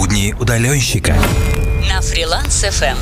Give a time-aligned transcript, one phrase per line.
[0.00, 1.14] Будни удаленщика.
[1.88, 2.96] На фриланс FM.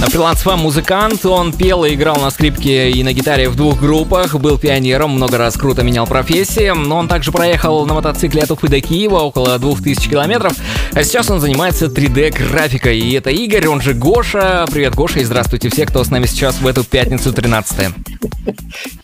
[0.00, 3.78] На фриланс ФМ музыкант, он пел и играл на скрипке и на гитаре в двух
[3.80, 8.50] группах, был пионером, много раз круто менял профессии, но он также проехал на мотоцикле от
[8.50, 10.54] Уфы до Киева около 2000 километров,
[10.92, 14.66] а сейчас он занимается 3D-графикой, и это Игорь, он же Гоша.
[14.72, 17.94] Привет, Гоша, и здравствуйте все, кто с нами сейчас в эту пятницу 13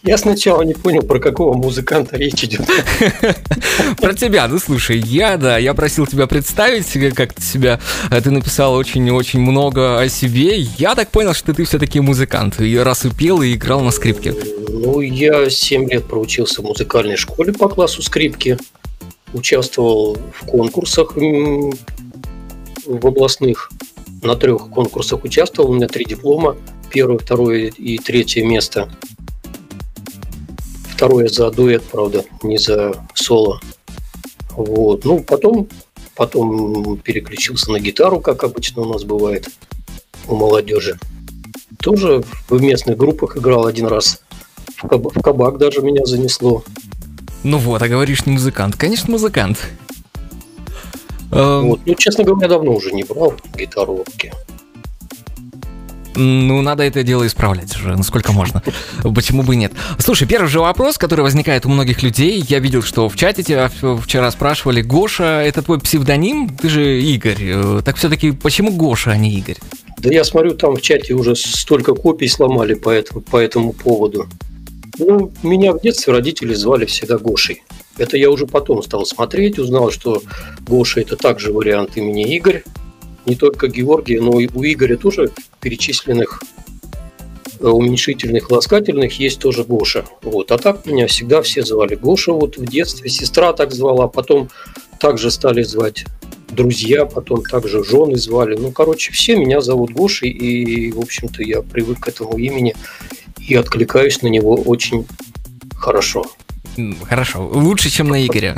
[0.02, 2.68] Я сначала не понял, про какого музыканта речь идет.
[4.00, 7.78] Про тебя, ну слушай, я, да, я просил тебя представить, как ты себя,
[8.10, 13.04] ты написал очень-очень много о себе, я так понял, что ты все-таки музыкант, и раз
[13.04, 14.34] и и играл на скрипке.
[14.68, 18.58] Ну, я 7 лет проучился в музыкальной школе по классу скрипки,
[19.32, 23.70] участвовал в конкурсах в областных,
[24.22, 26.56] на трех конкурсах участвовал, у меня три диплома,
[26.90, 28.90] первое, второе и третье место.
[30.90, 33.60] Второе за дуэт, правда, не за соло.
[34.50, 35.04] Вот.
[35.04, 35.68] Ну, потом,
[36.18, 39.48] потом переключился на гитару, как обычно у нас бывает
[40.26, 40.98] у молодежи.
[41.80, 44.20] Тоже в местных группах играл один раз.
[44.76, 46.64] В, кабак, в кабак даже меня занесло.
[47.44, 48.74] Ну вот, а говоришь не музыкант.
[48.76, 49.58] Конечно, музыкант.
[51.30, 51.78] Вот.
[51.86, 54.32] Ну, честно говоря, давно уже не брал гитару в руки.
[56.18, 58.62] Ну, надо это дело исправлять уже, насколько можно.
[59.14, 59.72] Почему бы и нет?
[59.98, 62.44] Слушай, первый же вопрос, который возникает у многих людей.
[62.48, 63.70] Я видел, что в чате тебя
[64.02, 66.56] вчера спрашивали, Гоша, это твой псевдоним?
[66.56, 67.82] Ты же Игорь.
[67.84, 69.58] Так все-таки почему Гоша, а не Игорь?
[69.98, 74.26] Да я смотрю, там в чате уже столько копий сломали по этому, по этому поводу.
[74.98, 77.62] Ну, меня в детстве родители звали всегда Гошей.
[77.96, 80.22] Это я уже потом стал смотреть, узнал, что
[80.66, 82.64] Гоша– это также вариант имени Игорь.
[83.28, 86.42] Не только Георгия, но и у Игоря тоже перечисленных
[87.60, 90.06] э, уменьшительных, ласкательных есть тоже Гоша.
[90.22, 90.50] Вот.
[90.50, 92.32] А так меня всегда все звали Гоша.
[92.32, 94.48] Вот в детстве сестра так звала, потом
[94.98, 96.06] также стали звать
[96.50, 98.56] друзья, потом также жены звали.
[98.56, 102.74] Ну, короче, все меня зовут Гошей, и, в общем-то, я привык к этому имени
[103.38, 105.06] и откликаюсь на него очень
[105.76, 106.24] хорошо.
[107.08, 108.56] Хорошо, лучше, чем на Игоря.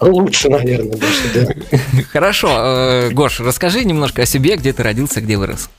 [0.00, 1.78] Лучше, наверное, даже, да.
[2.12, 5.70] Хорошо, э, Гош, расскажи немножко о себе, где ты родился, где вырос.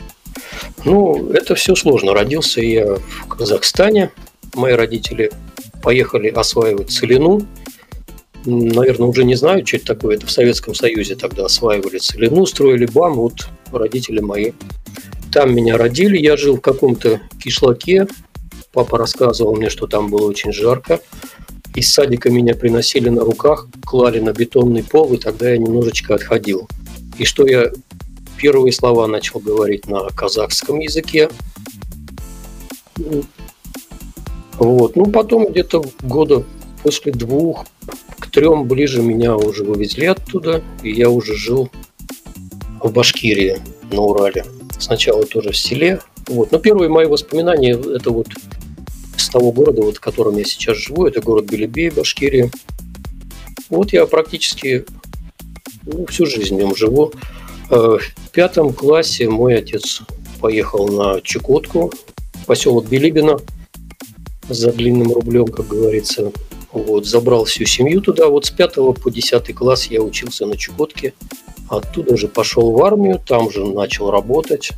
[0.86, 2.14] Ну, это все сложно.
[2.14, 4.12] Родился я в Казахстане.
[4.54, 5.32] Мои родители
[5.82, 7.46] поехали осваивать целину
[8.46, 10.16] наверное, уже не знаю, что это такое.
[10.16, 14.52] Это в Советском Союзе тогда осваивали целину, строили БАМ, вот родители мои.
[15.32, 18.08] Там меня родили, я жил в каком-то кишлаке.
[18.74, 21.02] Папа рассказывал мне, что там было очень жарко.
[21.76, 26.68] Из садика меня приносили на руках, клали на бетонный пол, и тогда я немножечко отходил.
[27.18, 27.72] И что я
[28.38, 31.30] первые слова начал говорить на казахском языке.
[34.54, 34.96] Вот.
[34.96, 36.44] Ну, потом где-то года
[36.84, 37.66] после двух
[38.20, 41.70] к трем ближе меня уже вывезли оттуда, и я уже жил
[42.82, 43.60] в Башкирии
[43.92, 44.46] на Урале.
[44.80, 46.00] Сначала тоже в селе.
[46.32, 46.54] Вот.
[46.54, 48.28] Но первые мои воспоминания это вот
[49.18, 52.50] с того города, вот, в котором я сейчас живу, это город Белебей, Башкирия.
[53.70, 54.86] Вот я практически
[55.84, 57.12] ну, всю жизнь в нем живу.
[57.70, 60.04] Э, в пятом классе мой отец
[60.40, 61.92] поехал на Чукотку,
[62.48, 63.40] поселок Билибино,
[64.48, 66.32] за длинным рублем, как говорится.
[66.72, 68.28] Вот, забрал всю семью туда.
[68.28, 71.14] Вот с 5 по 10 класс я учился на Чукотке.
[71.68, 74.72] Оттуда же пошел в армию, там же начал работать.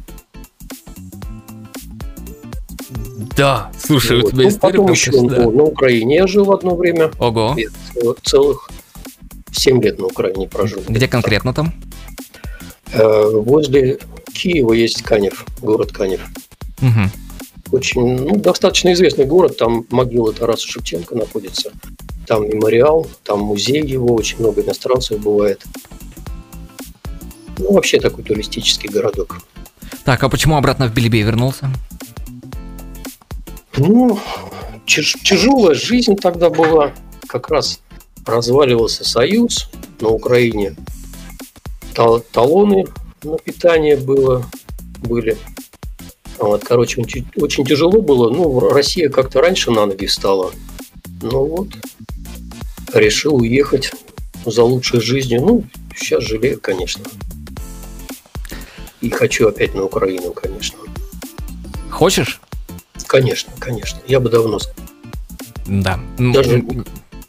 [3.35, 4.25] Да, слушай, вот.
[4.25, 5.49] у тебя ну, история Потом еще да.
[5.49, 7.11] на Украине я жил одно время.
[7.19, 7.55] Ого.
[8.23, 8.69] Целых
[9.51, 10.83] 7 лет на Украине прожил.
[10.87, 11.73] Где конкретно там?
[12.91, 13.99] Э, возле
[14.33, 16.21] Киева есть Канев, город Канев.
[16.81, 17.09] Угу
[17.73, 21.71] очень, ну, достаточно известный город, там могила Тараса Шевченко находится,
[22.27, 25.63] там мемориал, там музей его, очень много иностранцев бывает.
[27.57, 29.39] Ну, вообще такой туристический городок.
[30.05, 31.71] Так, а почему обратно в Белебей вернулся?
[33.77, 34.19] Ну,
[34.85, 36.93] тяжелая жизнь тогда была.
[37.27, 37.81] Как раз
[38.25, 39.69] разваливался Союз
[39.99, 40.75] на Украине.
[41.93, 42.85] Талоны
[43.23, 44.45] на питание было,
[44.99, 45.37] были.
[46.37, 48.29] Вот, короче, очень, очень тяжело было.
[48.29, 50.51] Ну, Россия как-то раньше на ноги встала.
[51.21, 51.69] Ну вот,
[52.93, 53.91] решил уехать
[54.45, 55.41] за лучшей жизнью.
[55.41, 55.63] Ну,
[55.95, 57.05] сейчас жалею, конечно.
[59.01, 60.77] И хочу опять на Украину, конечно.
[61.89, 62.41] Хочешь?
[63.13, 63.99] Конечно, конечно.
[64.07, 64.57] Я бы давно.
[65.67, 65.99] Да.
[66.17, 66.63] Даже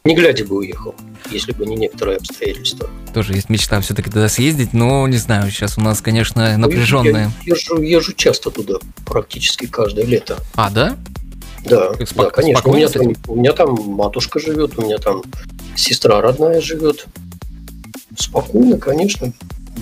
[0.03, 0.95] не глядя бы уехал
[1.31, 2.89] если бы не некоторые обстоятельства.
[3.13, 7.31] Тоже есть мечта все-таки туда съездить, но не знаю, сейчас у нас, конечно, напряженная.
[7.43, 10.37] Я езжу, езжу часто туда, практически каждое лето.
[10.55, 10.97] А, да?
[11.65, 12.71] Да, Спок- да конечно.
[12.71, 15.23] У меня, там, у меня там матушка живет, у меня там
[15.75, 17.07] сестра родная живет.
[18.17, 19.33] Спокойно, конечно.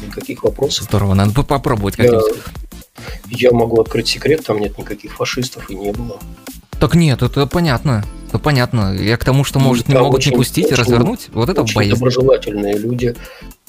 [0.01, 0.85] никаких вопросов.
[0.85, 2.35] Здорово, надо бы попробовать как-нибудь.
[3.29, 6.19] Я, могу открыть секрет, там нет никаких фашистов и не было.
[6.79, 8.03] Так нет, это понятно.
[8.27, 8.93] Это понятно.
[8.93, 11.29] Я к тому, что, может, не могут очень, не пустить и развернуть.
[11.33, 11.95] Вот это очень боязнь.
[11.95, 13.15] доброжелательные люди.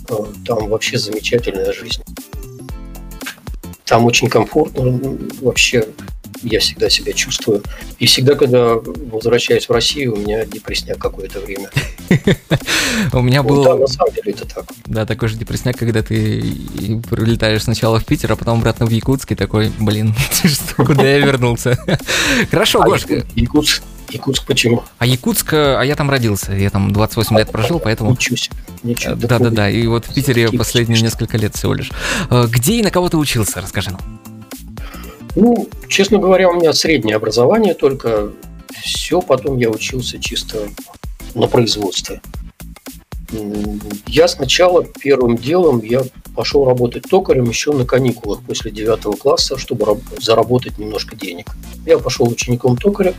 [0.08, 0.14] Э,
[0.46, 2.02] там вообще замечательная жизнь.
[3.84, 5.00] Там очень комфортно.
[5.40, 5.86] Вообще
[6.44, 7.62] я всегда себя чувствую.
[7.98, 11.70] И всегда, когда возвращаюсь в Россию, у меня депрессняк какое-то время.
[13.12, 13.64] У меня был...
[13.64, 14.64] Да, на самом деле это так.
[14.86, 16.42] Да, такой же депрессняк, когда ты
[17.10, 20.14] прилетаешь сначала в Питер, а потом обратно в Якутск, и такой, блин,
[20.76, 21.78] куда я вернулся?
[22.50, 23.06] Хорошо, а Гош.
[23.34, 24.84] Якутск, Якутск почему?
[24.98, 28.10] А Якутск, а я там родился, я там 28 лет прожил, поэтому...
[28.10, 28.56] Ничего себе.
[29.16, 31.90] Да-да-да, и вот в Питере последние несколько лет всего лишь.
[32.30, 34.33] Э, где и на кого ты учился, расскажи нам.
[35.36, 38.30] Ну, честно говоря, у меня среднее образование, только
[38.82, 40.68] все потом я учился чисто
[41.34, 42.20] на производстве.
[44.06, 46.02] Я сначала первым делом я
[46.36, 51.50] пошел работать токарем еще на каникулах после девятого класса, чтобы заработать немножко денег.
[51.84, 53.14] Я пошел учеником токаря,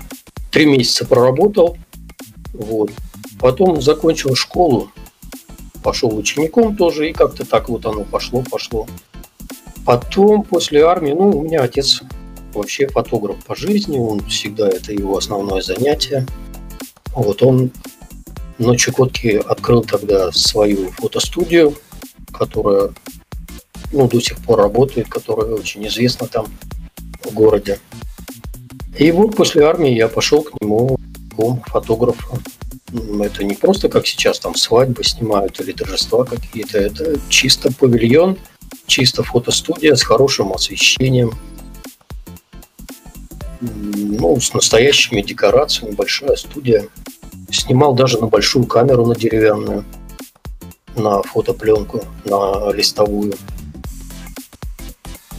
[0.52, 1.78] три месяца проработал,
[2.54, 2.92] вот.
[3.40, 4.90] Потом закончил школу,
[5.84, 8.88] пошел учеником тоже, и как-то так вот оно пошло, пошло.
[9.86, 12.02] Потом, после армии, ну, у меня отец
[12.54, 16.26] вообще фотограф по жизни, он всегда, это его основное занятие.
[17.14, 17.70] Вот он
[18.58, 21.76] на Чукотке открыл тогда свою фотостудию,
[22.34, 22.94] которая
[23.92, 26.48] ну, до сих пор работает, которая очень известна там
[27.24, 27.80] в городе.
[28.98, 30.98] И вот после армии я пошел к нему
[31.68, 32.40] фотографом.
[33.22, 38.38] Это не просто как сейчас там свадьбы снимают или торжества какие-то, это чисто павильон–
[38.88, 41.33] чисто фотостудия с хорошим освещением,
[43.62, 46.88] ну, с настоящими декорациями, большая студия.
[47.51, 49.86] Снимал даже на большую камеру, на деревянную,
[50.95, 53.36] на фотопленку, на листовую.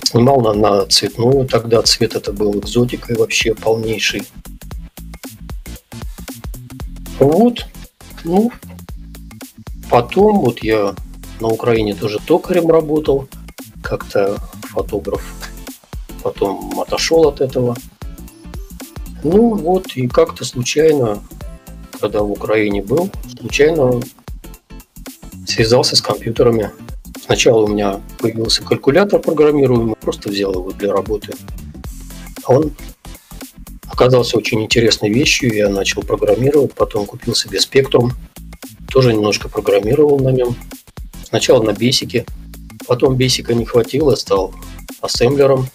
[0.03, 4.23] Снимал на, на цветную, тогда цвет это был экзотикой вообще полнейший.
[7.19, 7.67] Вот,
[8.25, 8.53] ну,
[9.91, 10.95] потом вот я
[11.41, 13.29] на Украине тоже токарем работал,
[13.83, 15.23] как-то фотограф
[16.23, 17.77] потом отошел от этого.
[19.23, 21.23] Ну вот, и как-то случайно,
[22.01, 24.03] когда в Украине был, случайно
[25.47, 26.71] связался с компьютерами.
[27.25, 31.33] Сначала у меня появился калькулятор программируемый, просто взял его для работы.
[32.45, 32.73] А он
[33.87, 38.13] оказался очень интересной вещью, я начал программировать, потом купил себе спектрум,
[38.91, 40.57] тоже немножко программировал на нем.
[41.29, 42.25] Сначала на бесике,
[42.87, 44.55] потом бесика не хватило, стал
[45.01, 45.67] ассемблером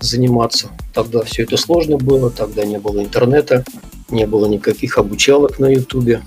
[0.00, 0.70] заниматься.
[0.92, 3.64] Тогда все это сложно было, тогда не было интернета,
[4.10, 6.20] не было никаких обучалок на ютубе.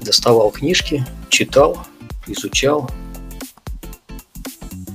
[0.00, 1.78] Доставал книжки, читал,
[2.28, 2.88] изучал.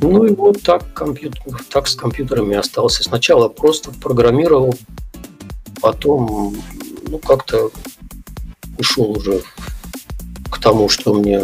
[0.02, 3.04] Ну и вот так, компьютер, так с компьютерами остался.
[3.04, 4.74] Сначала просто программировал,
[5.82, 6.56] потом
[7.10, 7.72] ну, как-то
[8.78, 9.42] ушел уже
[10.62, 11.42] тому, что мне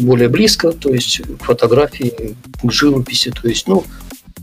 [0.00, 3.84] более близко, то есть к фотографии, к живописи, то есть, ну,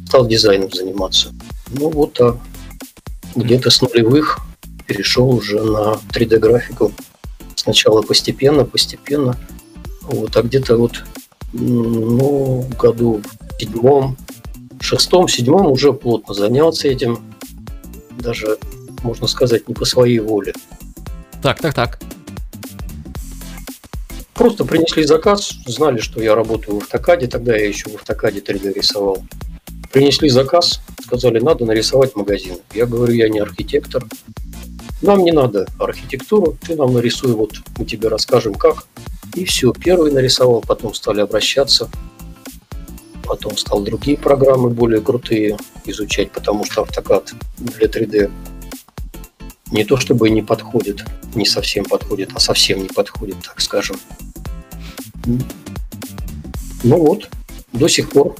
[0.07, 1.29] стал дизайном заниматься.
[1.71, 2.37] Ну, вот так.
[3.35, 4.39] Где-то с нулевых
[4.87, 6.91] перешел уже на 3D-графику.
[7.55, 9.37] Сначала постепенно, постепенно.
[10.01, 11.03] Вот, а где-то вот,
[11.53, 14.17] ну, году в седьмом,
[14.79, 17.19] шестом, седьмом уже плотно занялся этим.
[18.17, 18.57] Даже,
[19.03, 20.53] можно сказать, не по своей воле.
[21.43, 21.99] Так, так, так.
[24.39, 28.71] Просто принесли заказ, знали, что я работаю в автокаде, тогда я еще в автокаде 3D
[28.71, 29.21] рисовал.
[29.91, 32.55] Принесли заказ, сказали, надо нарисовать магазин.
[32.73, 34.05] Я говорю, я не архитектор.
[35.01, 38.85] Нам не надо архитектуру, ты нам нарисуй, вот мы тебе расскажем как.
[39.35, 41.89] И все, первый нарисовал, потом стали обращаться.
[43.25, 48.31] Потом стал другие программы более крутые изучать, потому что автокад для 3D
[49.71, 51.03] не то чтобы не подходит,
[51.35, 53.97] не совсем подходит, а совсем не подходит, так скажем.
[56.83, 57.29] Ну вот,
[57.73, 58.35] до сих пор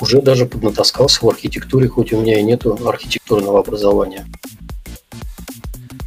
[0.00, 4.26] уже даже поднатаскался в архитектуре, хоть у меня и нету архитектурного образования.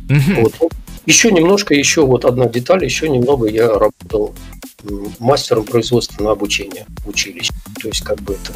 [0.08, 0.42] Mm-hmm.
[0.42, 0.74] Вот.
[1.06, 4.34] Еще немножко, еще вот одна деталь, еще немного я работал
[5.20, 7.54] мастером производственного обучения в училище.
[7.82, 8.54] То есть как бы это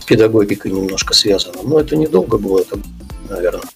[0.00, 1.62] с педагогикой немножко связано.
[1.62, 2.78] Но это недолго было, это,
[3.28, 3.68] наверное.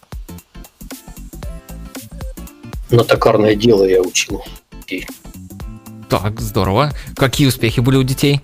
[2.90, 4.42] На токарное дело я учил.
[6.12, 6.92] Так, здорово.
[7.16, 8.42] Какие успехи были у детей?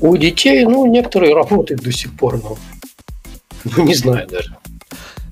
[0.00, 2.56] У детей, ну, некоторые работают до сих пор, но
[3.76, 4.56] ну, не знаю даже.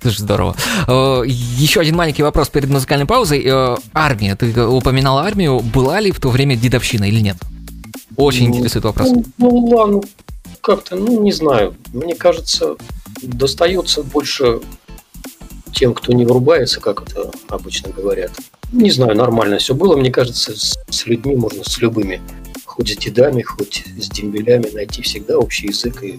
[0.03, 0.55] Слушай, здорово.
[0.87, 3.43] Э, еще один маленький вопрос перед музыкальной паузой.
[3.43, 5.61] Э, армия, ты упоминал армию.
[5.61, 7.39] Была ли в то время дедовщина или нет?
[8.19, 9.09] Очень ну, интересует вопрос.
[9.09, 10.03] Ну, ну ладно,
[10.61, 11.75] как-то, ну, не знаю.
[11.95, 12.77] Мне кажется,
[13.23, 14.61] достается больше
[15.73, 18.33] тем, кто не врубается, как это обычно говорят.
[18.75, 19.97] Не знаю, нормально все было.
[19.97, 22.21] Мне кажется, с, с людьми можно с любыми,
[22.65, 26.03] хоть с дедами, хоть с дембелями найти всегда общий язык.
[26.03, 26.19] И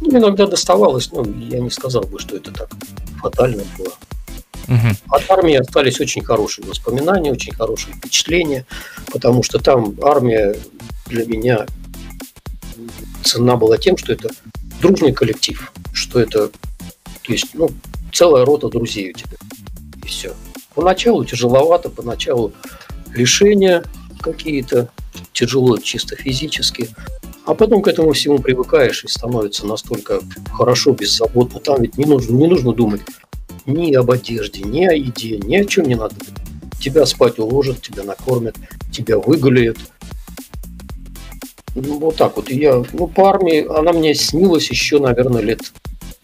[0.00, 2.70] ну, иногда доставалось, но я не сказал бы, что это так
[3.22, 3.92] фатально было.
[4.66, 5.16] Угу.
[5.16, 8.66] От армии остались очень хорошие воспоминания, очень хорошие впечатления,
[9.12, 10.56] потому что там армия
[11.06, 11.66] для меня
[13.22, 14.30] цена была тем, что это
[14.80, 17.70] дружный коллектив, что это, то есть, ну,
[18.12, 19.36] целая рота друзей у тебя.
[20.02, 20.34] И все.
[20.74, 22.52] Поначалу тяжеловато, поначалу
[23.14, 23.84] лишения
[24.20, 24.90] какие-то,
[25.32, 26.88] тяжело чисто физически,
[27.46, 30.20] а потом к этому всему привыкаешь и становится настолько
[30.52, 31.58] хорошо, беззаботно.
[31.60, 33.00] Там ведь не нужно, не нужно думать
[33.66, 36.14] ни об одежде, ни о еде, ни о чем не надо.
[36.80, 38.56] Тебя спать уложат, тебя накормят,
[38.92, 39.78] тебя выгуляют.
[41.74, 42.50] Ну, вот так вот.
[42.50, 45.72] Я, ну, по армии она мне снилась еще, наверное, лет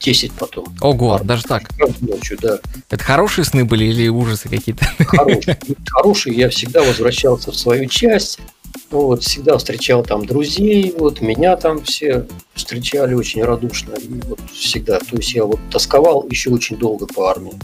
[0.01, 0.67] 10 потом.
[0.81, 1.29] Ого, Армия.
[1.29, 1.71] даже так?
[2.01, 2.59] Ночью, да.
[2.91, 4.85] Это хорошие сны были или ужасы какие-то?
[5.05, 5.59] Хорошие.
[5.87, 6.37] Хорошие.
[6.37, 8.39] Я всегда возвращался в свою часть.
[8.91, 13.95] Вот, всегда встречал там друзей, вот меня там все встречали очень радушно.
[13.95, 14.99] И вот всегда.
[14.99, 17.55] То есть я вот тосковал еще очень долго по армии.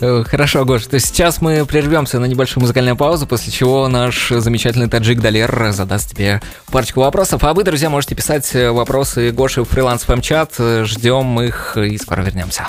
[0.00, 4.88] Э, хорошо, Гош, то сейчас мы прервемся на небольшую музыкальную паузу, после чего наш замечательный
[4.88, 7.42] таджик Далер задаст тебе парочку вопросов.
[7.44, 12.66] А вы, друзья, можете писать вопросы Гоши в фриланс чат Ждем их и скоро вернемся.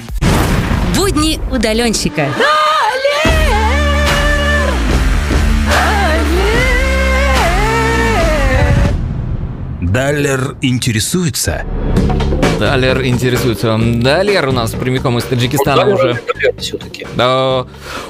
[0.95, 2.27] Будни удаленщика.
[9.81, 11.65] Даллер интересуется?
[12.68, 13.77] Далер интересуется.
[13.77, 16.22] Далер у нас прямиком из Таджикистана ну, уже.
[16.60, 17.08] все-таки.
[17.15, 17.65] Да,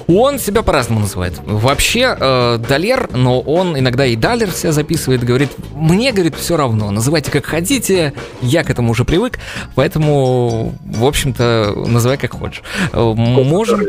[0.08, 1.34] он себя по-разному называет.
[1.46, 6.91] Вообще, э, Далер, но он иногда и Далер себя записывает, говорит, мне, говорит, все равно,
[6.91, 9.39] называйте как хотите, я к этому уже привык,
[9.75, 12.63] поэтому, в общем-то, называй как хочешь.
[12.93, 13.81] Э, можем...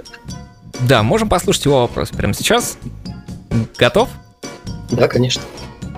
[0.81, 2.79] Да, можем послушать его вопрос прямо сейчас.
[3.79, 4.09] Готов?
[4.91, 5.43] Да, конечно.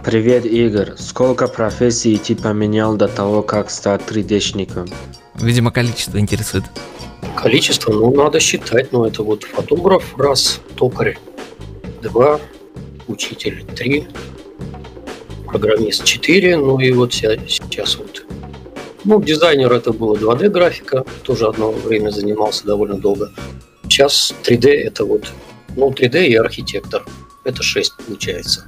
[0.05, 0.93] Привет, Игорь.
[0.99, 4.93] Сколько профессий ты поменял до того, как стать 3D-шником?
[5.37, 6.65] Видимо, количество интересует.
[7.35, 8.93] Количество, ну, надо считать.
[8.93, 11.17] Ну, это вот фотограф раз, токарь
[12.03, 12.39] два,
[13.09, 14.07] учитель три,
[15.47, 18.27] программист четыре, ну и вот сейчас вот.
[19.05, 23.33] Ну, дизайнер это было 2D графика, тоже одно время занимался довольно долго.
[23.85, 25.33] Сейчас 3D это вот,
[25.77, 27.07] ну, 3D и архитектор.
[27.45, 28.67] Это 6 получается.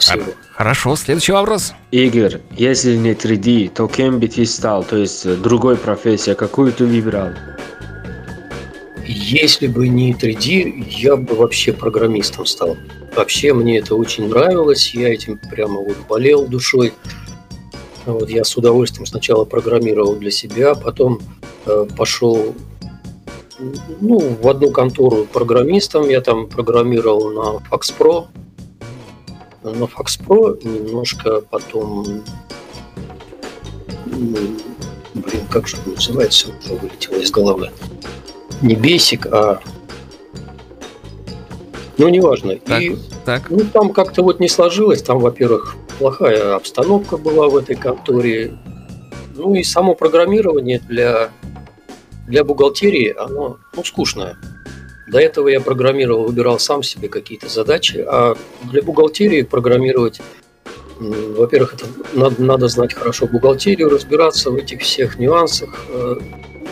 [0.00, 0.32] Спасибо.
[0.52, 1.72] Хорошо, следующий вопрос.
[1.90, 4.82] Игорь, если не 3D, то кем бы ты стал?
[4.84, 7.30] То есть э, другой профессия, какую ты выбрал?
[9.06, 12.76] Если бы не 3D, я бы вообще программистом стал.
[13.14, 16.92] Вообще мне это очень нравилось, я этим прямо вот болел душой.
[18.06, 21.20] Вот я с удовольствием сначала программировал для себя, потом
[21.66, 22.54] э, пошел
[24.00, 28.26] ну, в одну контору программистом, я там программировал на Fax Pro,
[29.62, 32.22] на Fox Pro, немножко потом...
[34.06, 37.70] Блин, как же он называется, уже вылетело из головы.
[38.62, 39.60] Не Basic, а...
[41.98, 42.56] Ну, неважно.
[42.56, 43.50] Так, и, так.
[43.50, 45.02] Ну, там как-то вот не сложилось.
[45.02, 48.58] Там, во-первых, плохая обстановка была в этой конторе.
[49.34, 51.30] Ну и само программирование для,
[52.26, 54.36] для бухгалтерии, оно ну, скучное.
[55.10, 58.36] До этого я программировал, выбирал сам себе какие-то задачи, а
[58.70, 60.20] для бухгалтерии программировать,
[61.00, 65.84] во-первых, это надо, надо знать хорошо бухгалтерию, разбираться в этих всех нюансах.
[65.88, 66.14] Э,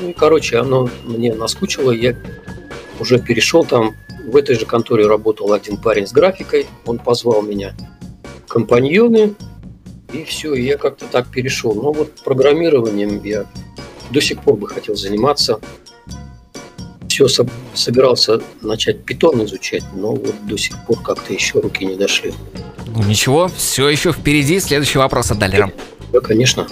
[0.00, 2.16] ну, короче, оно мне наскучило, я
[3.00, 7.74] уже перешел там, в этой же конторе работал один парень с графикой, он позвал меня
[8.46, 9.34] компаньоны,
[10.12, 11.74] и все, я как-то так перешел.
[11.74, 13.46] Но вот программированием я
[14.12, 15.60] до сих пор бы хотел заниматься
[17.26, 22.32] все собирался начать питон изучать, но вот до сих пор как-то еще руки не дошли.
[22.94, 24.60] Ну ничего, все еще впереди.
[24.60, 25.72] Следующий вопрос от Далера.
[26.12, 26.68] Да, конечно.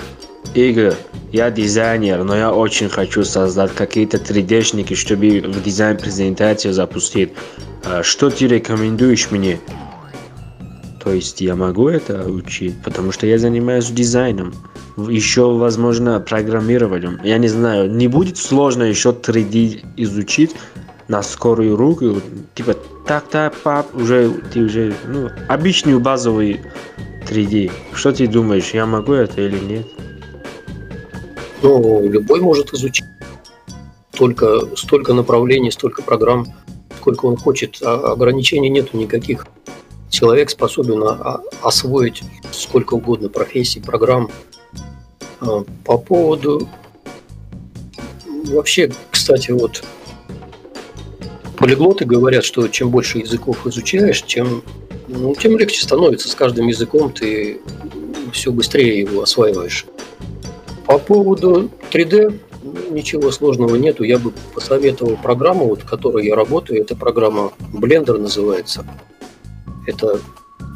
[0.55, 0.95] Игорь,
[1.33, 7.33] я дизайнер, но я очень хочу создать какие-то 3D-шники, чтобы в дизайн-презентацию запустить.
[7.85, 9.61] А что ты рекомендуешь мне?
[11.03, 14.55] То есть я могу это учить, потому что я занимаюсь дизайном
[14.97, 17.21] еще, возможно, программированием.
[17.23, 20.55] Я не знаю, не будет сложно еще 3D изучить
[21.09, 22.21] на скорую руку.
[22.55, 22.75] Типа,
[23.07, 26.61] так-так, пап, уже, ты уже, ну, обычный базовый
[27.29, 27.71] 3D.
[27.93, 29.87] Что ты думаешь, я могу это или нет?
[31.63, 33.07] Ну, любой может изучить.
[34.13, 36.47] Только столько направлений, столько программ,
[36.99, 37.79] сколько он хочет.
[37.83, 39.47] А ограничений нету никаких.
[40.09, 41.03] Человек способен
[41.63, 44.31] освоить сколько угодно профессий, программ.
[45.41, 46.69] А, по поводу...
[48.45, 49.83] Вообще, кстати, вот
[51.57, 54.63] полиглоты говорят, что чем больше языков изучаешь, тем,
[55.09, 56.29] ну, тем легче становится.
[56.29, 57.61] С каждым языком ты
[58.33, 59.87] все быстрее его осваиваешь.
[60.87, 64.05] По поводу 3D, ну, ничего сложного нету.
[64.05, 66.81] Я бы посоветовал программу, вот, в которой я работаю.
[66.81, 68.87] Это программа Blender называется.
[69.87, 70.21] Это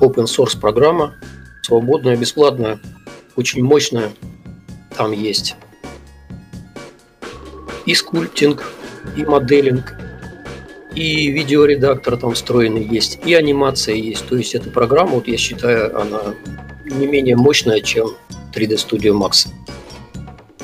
[0.00, 1.14] open source программа,
[1.62, 2.80] свободная, бесплатная,
[3.36, 4.10] очень мощная.
[4.96, 5.56] Там есть
[7.86, 8.64] и скульптинг,
[9.16, 9.94] и моделинг,
[10.94, 14.26] и видеоредактор там встроенный есть, и анимация есть.
[14.26, 16.34] То есть эта программа, вот я считаю, она
[16.84, 18.10] не менее мощная, чем
[18.54, 19.48] 3D Studio Max.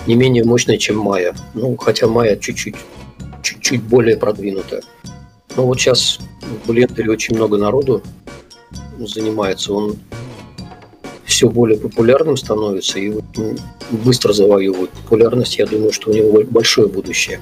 [0.06, 1.36] Не менее мощная, чем Maya.
[1.54, 2.76] Ну, хотя Maya чуть-чуть,
[3.42, 4.82] чуть-чуть более продвинутая.
[5.56, 6.20] Но вот сейчас
[6.64, 8.02] в Blender очень много народу
[8.98, 9.72] занимается.
[9.72, 9.96] Он
[11.36, 13.12] все более популярным становится и
[13.90, 15.58] быстро завоевывает популярность.
[15.58, 17.40] Я думаю, что у него большое будущее.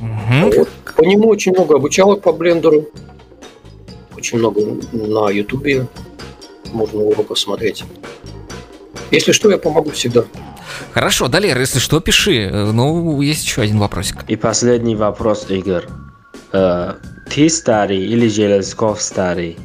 [0.00, 0.56] Угу.
[0.56, 0.68] Вот.
[0.96, 2.88] По нему очень много обучалок по блендеру.
[4.16, 5.86] Очень много на ютубе
[6.72, 7.84] можно уроков смотреть.
[9.12, 10.24] Если что, я помогу всегда.
[10.90, 12.50] Хорошо, Далер, если что, пиши.
[12.50, 14.24] Ну, есть еще один вопросик.
[14.26, 15.84] И последний вопрос, Игорь.
[16.52, 16.94] Э,
[17.30, 19.56] ты старый или Железков старый?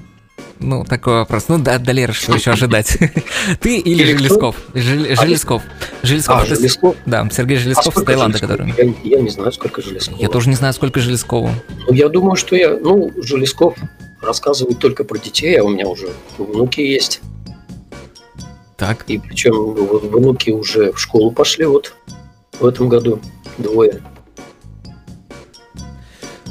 [0.62, 1.46] Ну, такой вопрос.
[1.48, 2.98] Ну, да, Далер, что еще ожидать?
[3.60, 4.16] Ты или.
[4.16, 4.56] Железков.
[4.74, 6.96] А, Железков?
[7.06, 8.74] Да, Сергей а с Таиланда, который.
[9.04, 10.20] Я, не знаю, сколько Железков.
[10.20, 11.50] Я тоже не знаю, сколько Железкову.
[11.88, 12.78] Ну, я думаю, что я...
[12.78, 13.76] Ну, Железков
[14.22, 17.22] рассказывает только про детей, а у меня уже внуки есть.
[18.78, 19.04] Так.
[19.08, 21.96] И причем внуки уже в школу пошли вот
[22.60, 23.20] в этом году.
[23.58, 24.02] Двое.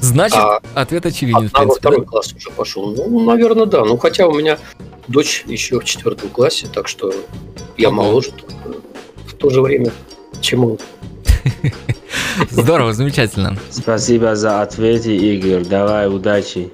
[0.01, 1.47] Значит, а ответ очевиден.
[1.53, 2.05] Одна во второй да?
[2.07, 2.95] класс уже пошел.
[2.95, 3.85] Ну, наверное, да.
[3.85, 4.59] Ну, хотя у меня
[5.09, 7.13] дочь еще в четвертом классе, так что
[7.77, 8.33] я моложе
[9.27, 9.93] в то же время,
[10.41, 10.79] чем он.
[12.51, 13.57] Здорово, замечательно.
[13.71, 15.65] Спасибо за ответы, Игорь.
[15.65, 16.73] Давай, удачи.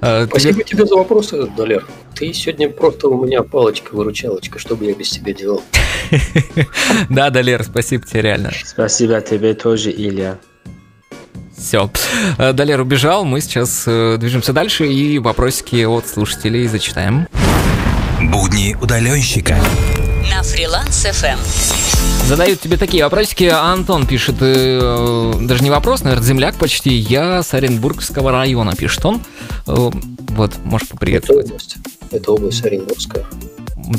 [0.00, 1.86] А, Спасибо тебе за вопросы, Далер.
[2.14, 5.62] Ты сегодня просто у меня палочка-выручалочка, что бы я без тебя делал.
[7.10, 8.52] Да, Далер, спасибо тебе реально.
[8.64, 10.38] Спасибо тебе тоже, Илья.
[11.56, 11.90] Все.
[12.38, 17.28] Э, Далер убежал, мы сейчас э, движемся дальше и вопросики от слушателей зачитаем.
[18.20, 19.58] Будни удаленщика.
[20.30, 21.38] На фриланс FM.
[22.26, 23.44] Задают тебе такие вопросики.
[23.44, 26.92] Антон пишет, э, даже не вопрос, наверное, земляк почти.
[26.92, 29.22] Я с Оренбургского района, пишет он.
[29.66, 29.90] Э,
[30.30, 31.46] вот, можешь поприветствовать.
[31.46, 31.76] Это область,
[32.10, 33.24] Это область Оренбургская.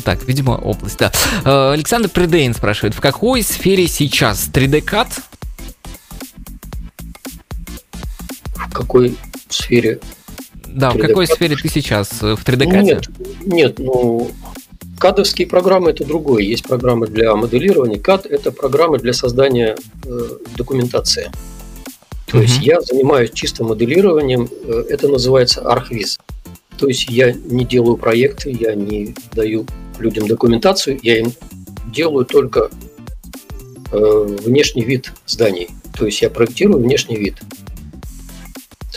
[0.03, 1.11] Так, видимо, область, да.
[1.45, 5.07] Э, Александр Придейн спрашивает, в какой сфере сейчас 3D-кат
[8.77, 9.15] какой
[9.49, 9.99] сфере?
[10.65, 12.09] Да, в какой сфере ты сейчас?
[12.21, 13.03] В 3D ну, Нет,
[13.45, 14.29] нет, ну,
[14.99, 16.43] кадовские программы это другое.
[16.43, 17.97] Есть программы для моделирования.
[17.97, 21.31] CAD это программы для создания э, документации.
[22.27, 22.41] То mm-hmm.
[22.41, 24.49] есть я занимаюсь чисто моделированием.
[24.63, 26.19] Э, это называется архвиз.
[26.77, 29.65] То есть я не делаю проекты, я не даю
[29.97, 31.33] людям документацию, я им
[31.91, 32.69] делаю только
[33.91, 35.69] э, внешний вид зданий.
[35.97, 37.37] То есть я проектирую внешний вид.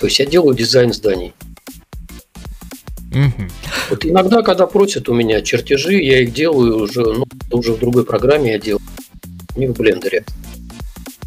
[0.00, 1.34] То есть я делаю дизайн зданий.
[3.12, 3.48] Угу.
[3.90, 8.04] Вот иногда, когда просят у меня чертежи, я их делаю уже, ну, уже в другой
[8.06, 8.82] программе я делаю,
[9.56, 10.24] не в блендере,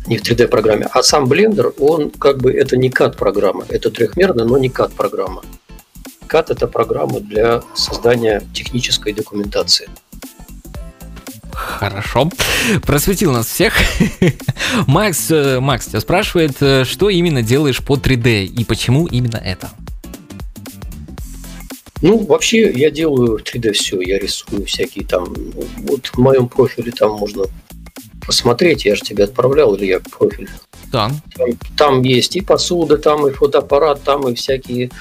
[0.08, 0.88] не в 3D программе.
[0.92, 4.94] А сам блендер, он как бы это не CAD программа, это трехмерная, но не CAD
[4.96, 5.44] программа.
[6.28, 9.88] CAD это программа для создания технической документации.
[11.54, 12.30] Хорошо.
[12.82, 13.74] Просветил нас всех.
[14.88, 19.72] Макс, э, Макс тебя спрашивает, э, что именно делаешь по 3D и почему именно это?
[22.02, 24.02] Ну, вообще, я делаю 3D все.
[24.02, 25.34] Я рисую всякие там...
[25.78, 27.46] Вот в моем профиле там можно
[28.26, 28.86] посмотреть.
[28.86, 30.50] Я же тебе отправлял, или я профиль.
[30.92, 31.12] Да.
[31.36, 34.92] Там, там есть и посуда, там и фотоаппарат, там и всякие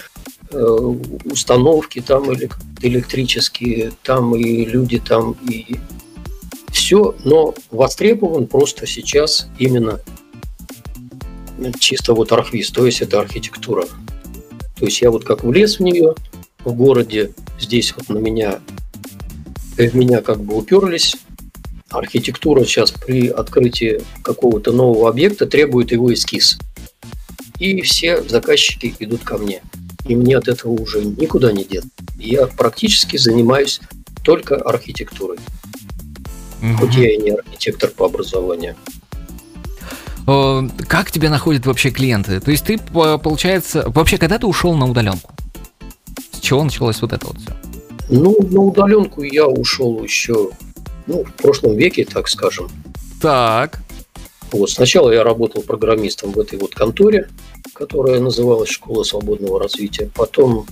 [0.51, 5.77] э, установки, там электрические, там и люди, там и
[6.73, 10.01] все, но востребован просто сейчас именно
[11.79, 13.87] чисто вот архвиз, то есть это архитектура.
[14.79, 16.15] То есть я вот как влез в нее
[16.65, 18.61] в городе, здесь вот на меня,
[19.77, 21.15] в меня как бы уперлись.
[21.91, 26.59] Архитектура сейчас при открытии какого-то нового объекта требует его эскиз.
[27.59, 29.63] И все заказчики идут ко мне.
[30.09, 31.91] И мне от этого уже никуда не деться.
[32.19, 33.81] Я практически занимаюсь
[34.25, 35.39] только архитектурой
[36.63, 36.77] угу.
[36.79, 38.77] хоть я и не архитектор по образованию.
[40.25, 42.41] Как тебя находят вообще клиенты?
[42.41, 45.33] То есть ты, получается, вообще когда ты ушел на удаленку?
[46.31, 47.53] С чего началось вот это вот все?
[48.09, 50.51] Ну, на удаленку я ушел еще,
[51.07, 52.69] ну, в прошлом веке, так скажем.
[53.21, 53.81] Так.
[54.53, 57.29] Вот, сначала я работал программистом в этой вот конторе,
[57.73, 60.11] которая называлась «Школа свободного развития».
[60.15, 60.67] Потом,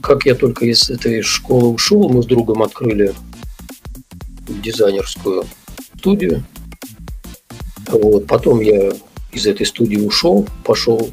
[0.00, 3.12] как я только из этой школы ушел, мы с другом открыли
[4.48, 5.44] дизайнерскую
[5.98, 6.42] студию.
[7.88, 8.92] Вот, потом я
[9.32, 11.10] из этой студии ушел, пошел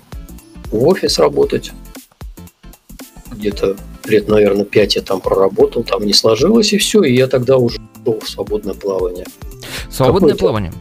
[0.71, 1.71] в офис работать.
[3.31, 7.57] Где-то лет, наверное, пять я там проработал, там не сложилось, и все, и я тогда
[7.57, 9.25] уже ушел в свободное плавание.
[9.89, 10.39] Свободное Какое-то...
[10.39, 10.73] плавание?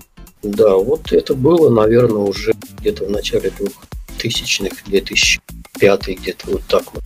[0.42, 3.52] Да, вот это было, наверное, уже где-то в начале
[4.18, 7.04] 2000-х, 2005 где-то вот так вот.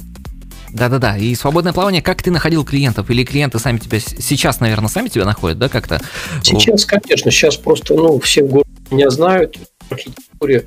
[0.72, 1.16] Да-да-да.
[1.16, 3.10] И свободное плавание, как ты находил клиентов?
[3.10, 6.00] Или клиенты сами тебя сейчас, наверное, сами тебя находят, да, как-то?
[6.42, 9.56] Сейчас, конечно, сейчас просто, ну, все в городе меня знают.
[9.88, 10.66] В архитектуре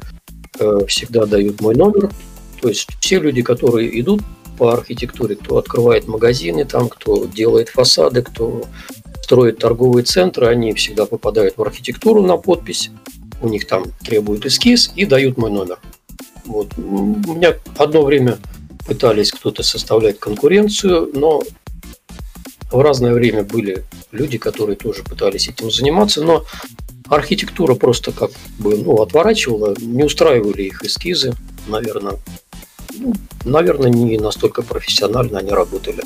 [0.60, 2.10] э, всегда дают мой номер.
[2.62, 4.22] То есть все люди, которые идут
[4.58, 8.64] по архитектуре, кто открывает магазины там, кто делает фасады, кто
[9.22, 12.92] строит торговые центры, они всегда попадают в архитектуру на подпись,
[13.42, 15.80] у них там требуют эскиз и дают мой номер.
[16.46, 16.78] Вот.
[16.78, 18.38] У меня одно время
[18.90, 21.44] пытались кто-то составлять конкуренцию, но
[22.72, 26.44] в разное время были люди, которые тоже пытались этим заниматься, но
[27.08, 31.34] архитектура просто как бы ну, отворачивала, не устраивали их эскизы,
[31.68, 32.16] наверное.
[32.98, 33.14] Ну,
[33.46, 36.02] наверное, не настолько профессионально они работали.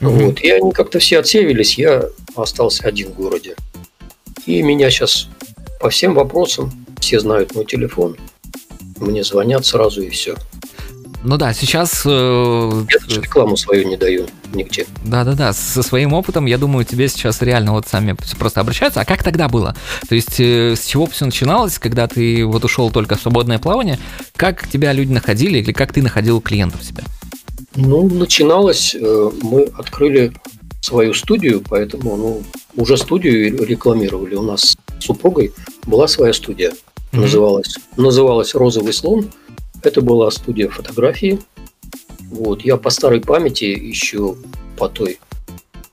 [0.00, 0.26] Mm-hmm.
[0.26, 0.40] Вот.
[0.40, 3.54] И они как-то все отсеивались, я остался один в городе.
[4.44, 5.28] И меня сейчас
[5.80, 8.16] по всем вопросам, все знают мой телефон,
[8.96, 10.36] мне звонят сразу и все.
[11.24, 12.02] Ну да, сейчас...
[12.04, 14.86] Э, я даже рекламу свою не даю нигде.
[15.04, 19.00] Да-да-да, со своим опытом, я думаю, тебе сейчас реально вот сами просто обращаются.
[19.00, 19.76] А как тогда было?
[20.08, 23.98] То есть э, с чего все начиналось, когда ты вот ушел только в свободное плавание?
[24.36, 27.04] Как тебя люди находили или как ты находил клиентов себя?
[27.76, 30.32] Ну, начиналось, э, мы открыли
[30.80, 32.42] свою студию, поэтому ну,
[32.74, 34.34] уже студию рекламировали.
[34.34, 35.52] У нас с супругой
[35.86, 36.70] была своя студия.
[37.12, 37.20] Mm-hmm.
[37.20, 39.30] Называлась, называлась «Розовый слон».
[39.82, 41.38] Это была студия фотографии.
[42.30, 44.36] Вот, я по старой памяти, еще
[44.76, 45.18] по той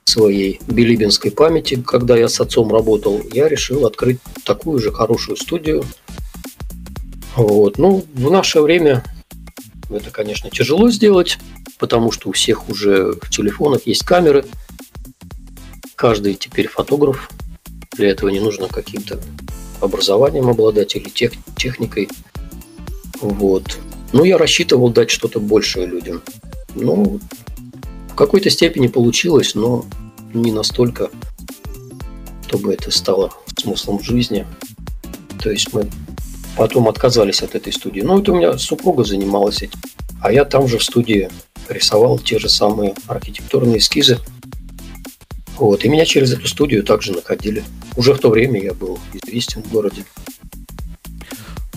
[0.04, 5.84] своей билибинской памяти, когда я с отцом работал, я решил открыть такую же хорошую студию.
[7.36, 7.78] Вот.
[7.78, 9.04] Ну, в наше время
[9.88, 11.38] это, конечно, тяжело сделать,
[11.78, 14.44] потому что у всех уже в телефонах есть камеры.
[15.94, 17.30] Каждый теперь фотограф.
[17.96, 19.20] Для этого не нужно каким-то
[19.80, 22.08] образованием обладать или тех, техникой.
[23.20, 23.78] Вот.
[24.12, 26.22] Ну, я рассчитывал дать что-то большее людям.
[26.74, 27.20] Ну,
[28.08, 29.84] в какой-то степени получилось, но
[30.34, 31.10] не настолько,
[32.46, 34.46] чтобы это стало смыслом жизни.
[35.42, 35.88] То есть мы
[36.56, 38.00] потом отказались от этой студии.
[38.00, 39.80] Ну, это у меня супруга занималась этим.
[40.20, 41.30] А я там же в студии
[41.68, 44.18] рисовал те же самые архитектурные эскизы.
[45.56, 45.84] Вот.
[45.84, 47.64] И меня через эту студию также находили.
[47.96, 50.04] Уже в то время я был известен в городе.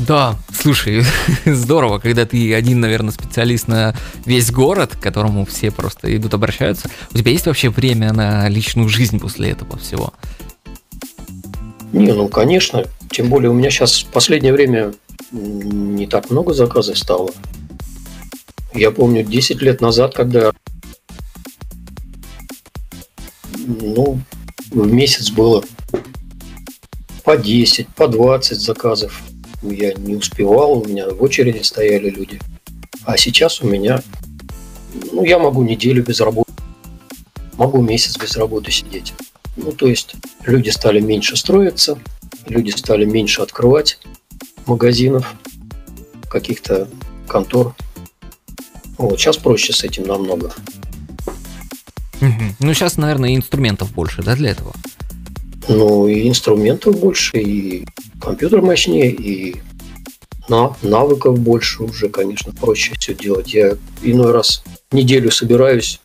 [0.08, 1.04] Да, слушай,
[1.46, 6.90] здорово, когда ты один, наверное, специалист на весь город, к которому все просто идут, обращаются.
[7.14, 10.14] У тебя есть вообще время на личную жизнь после этого всего?
[11.94, 12.84] Не, ну, конечно.
[13.12, 14.94] Тем более у меня сейчас в последнее время
[15.32, 17.32] не так много заказов стало.
[18.74, 20.52] Я помню 10 лет назад, когда
[23.66, 24.20] ну,
[24.72, 25.64] в месяц было
[27.24, 29.22] по 10, по 20 заказов
[29.72, 32.40] я не успевал, у меня в очереди стояли люди.
[33.06, 34.02] А сейчас у меня,
[35.12, 36.52] ну, я могу неделю без работы,
[37.58, 39.14] могу месяц без работы сидеть.
[39.58, 42.00] Ну, то есть люди стали меньше строиться,
[42.48, 44.00] люди стали меньше открывать
[44.66, 45.34] магазинов,
[46.30, 46.88] каких-то
[47.28, 47.76] контор.
[48.98, 50.54] Вот, сейчас проще с этим намного.
[52.60, 54.74] Ну, сейчас, наверное, инструментов больше, да, для этого?
[55.68, 57.86] Ну, и инструментов больше, и
[58.22, 59.56] компьютер мощнее, и
[60.50, 63.54] на, навыков больше уже, конечно, проще все делать.
[63.54, 66.02] Я иной раз неделю собираюсь,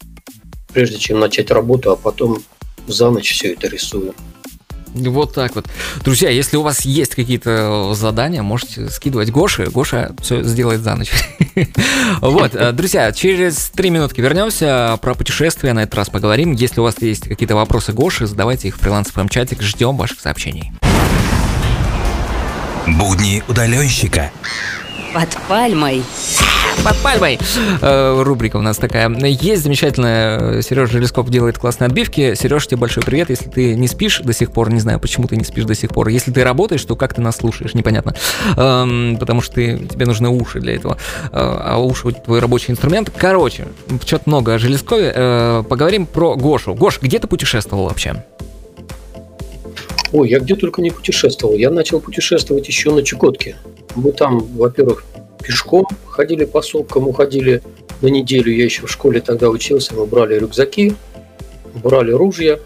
[0.73, 2.43] прежде чем начать работу, а потом
[2.87, 4.15] за ночь все это рисую.
[5.07, 5.67] Вот так вот.
[6.05, 9.67] Друзья, если у вас есть какие-то задания, можете скидывать Гоше.
[9.67, 11.13] Гоша все сделает за ночь.
[12.21, 14.99] Вот, э, друзья, через три минутки вернемся.
[15.03, 16.53] Про путешествия на этот раз поговорим.
[16.53, 19.63] Если у вас есть какие-то вопросы Гоши, задавайте их в фрилансовом чатик.
[19.63, 20.73] Ждем ваших сообщений.
[22.87, 24.31] Будни удаленщика.
[25.13, 26.03] Под пальмой.
[26.85, 27.39] Под пальмой.
[27.81, 29.09] Э, рубрика у нас такая.
[29.09, 32.35] Есть замечательная, Сережа Желесков делает классные отбивки.
[32.35, 33.31] Сереж, тебе большой привет.
[33.31, 35.91] Если ты не спишь до сих пор, не знаю, почему ты не спишь до сих
[35.91, 36.09] пор.
[36.09, 38.15] Если ты работаешь, то как ты нас слушаешь, непонятно.
[38.57, 40.99] Эм, потому что ты, тебе нужны уши для этого.
[41.27, 43.11] Э, а уши твой рабочий инструмент.
[43.17, 43.67] Короче,
[44.05, 45.13] что-то много о Желескове.
[45.15, 46.75] Э, поговорим про Гошу.
[46.75, 48.25] Гош, где ты путешествовал вообще?
[50.13, 51.55] Ой, я где только не путешествовал.
[51.55, 53.57] Я начал путешествовать еще на Чукотке.
[53.95, 55.05] Мы там, во-первых,
[55.43, 57.63] пешком ходили по сопкам, уходили
[58.01, 58.53] на неделю.
[58.53, 59.95] Я еще в школе тогда учился.
[59.95, 60.95] Мы брали рюкзаки,
[61.83, 62.59] брали ружья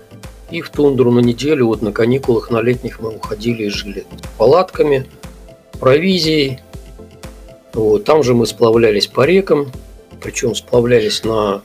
[0.50, 4.04] и в тундру на неделю, вот на каникулах, на летних мы уходили и жили
[4.36, 5.06] палатками,
[5.80, 6.60] провизией.
[7.72, 9.72] Вот, там же мы сплавлялись по рекам,
[10.20, 11.62] причем сплавлялись на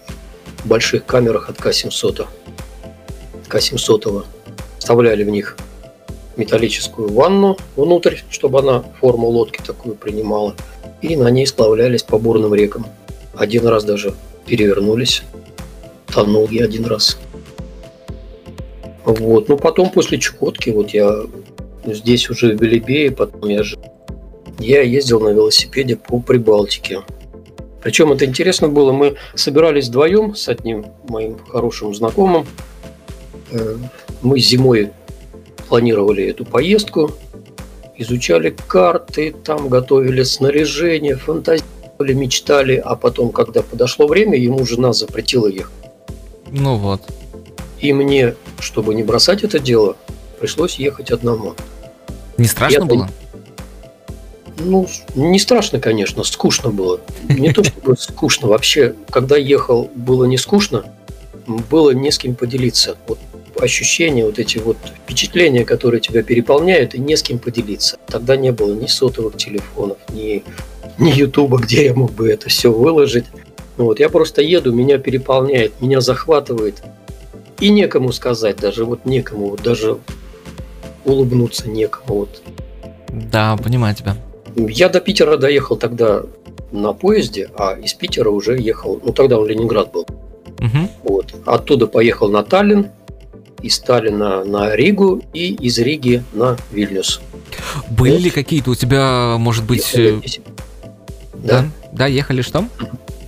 [0.63, 2.27] больших камерах от К-700.
[3.49, 4.25] К-700.
[4.79, 5.57] Вставляли в них
[6.37, 10.55] металлическую ванну внутрь, чтобы она форму лодки такую принимала.
[11.01, 12.87] И на ней сплавлялись по бурным рекам.
[13.35, 14.13] Один раз даже
[14.45, 15.23] перевернулись.
[16.07, 17.19] Тонул я один раз.
[19.05, 19.49] Вот.
[19.49, 21.23] Ну, потом после Чукотки, вот я
[21.85, 23.77] здесь уже в Белебее, потом я же
[24.59, 27.01] я ездил на велосипеде по Прибалтике.
[27.81, 32.45] Причем это интересно было, мы собирались вдвоем с одним моим хорошим знакомым.
[33.51, 33.77] Э,
[34.21, 34.91] мы зимой
[35.67, 37.11] планировали эту поездку,
[37.97, 45.47] изучали карты, там готовили снаряжение, фантазировали, мечтали, а потом, когда подошло время, ему жена запретила
[45.47, 45.73] ехать.
[46.51, 47.01] Ну вот.
[47.79, 49.95] И мне, чтобы не бросать это дело,
[50.39, 51.53] пришлось ехать одному.
[52.37, 53.09] Не страшно Я было?
[54.59, 56.99] Ну, не страшно, конечно, скучно было.
[57.29, 60.85] Не то чтобы скучно, вообще, когда ехал, было не скучно,
[61.69, 62.97] было не с кем поделиться.
[63.07, 63.19] Вот
[63.61, 67.97] ощущения, вот эти вот впечатления, которые тебя переполняют, и не с кем поделиться.
[68.07, 70.43] Тогда не было ни сотовых телефонов, ни,
[70.97, 73.25] ни Ютуба, где я мог бы это все выложить.
[73.77, 76.81] Вот, я просто еду, меня переполняет, меня захватывает.
[77.59, 79.97] И некому сказать, даже вот некому, вот даже
[81.05, 82.19] улыбнуться некому.
[82.19, 82.41] Вот.
[83.09, 84.15] Да, понимаю тебя.
[84.55, 86.23] Я до Питера доехал тогда
[86.71, 90.05] на поезде, а из Питера уже ехал, ну тогда он Ленинград был.
[90.59, 90.89] Угу.
[91.03, 91.35] Вот.
[91.45, 92.87] Оттуда поехал на Таллин,
[93.61, 97.21] из Сталина на Ригу и из Риги на Вильнюс.
[97.89, 98.21] Были вот.
[98.21, 99.93] ли какие-то у тебя, может быть...
[99.93, 100.39] Ехали 10...
[100.39, 100.87] Э,
[101.33, 101.61] да?
[101.61, 101.69] да?
[101.93, 102.67] Да, ехали что?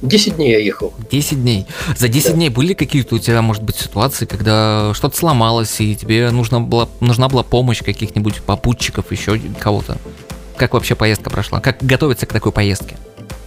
[0.01, 0.93] 10 дней я ехал.
[1.11, 1.65] 10 дней.
[1.97, 2.33] За 10 да.
[2.33, 6.87] дней были какие-то у тебя, может быть, ситуации, когда что-то сломалось, и тебе нужна была,
[6.99, 9.97] нужна была помощь каких-нибудь попутчиков, еще кого-то?
[10.55, 11.59] Как вообще поездка прошла?
[11.59, 12.95] Как готовиться к такой поездке?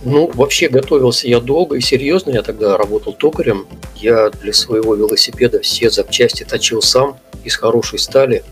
[0.04, 2.30] Ну, вообще готовился я долго и серьезно.
[2.30, 3.66] Я тогда работал токарем.
[3.96, 8.42] Я для своего велосипеда все запчасти точил сам из хорошей стали.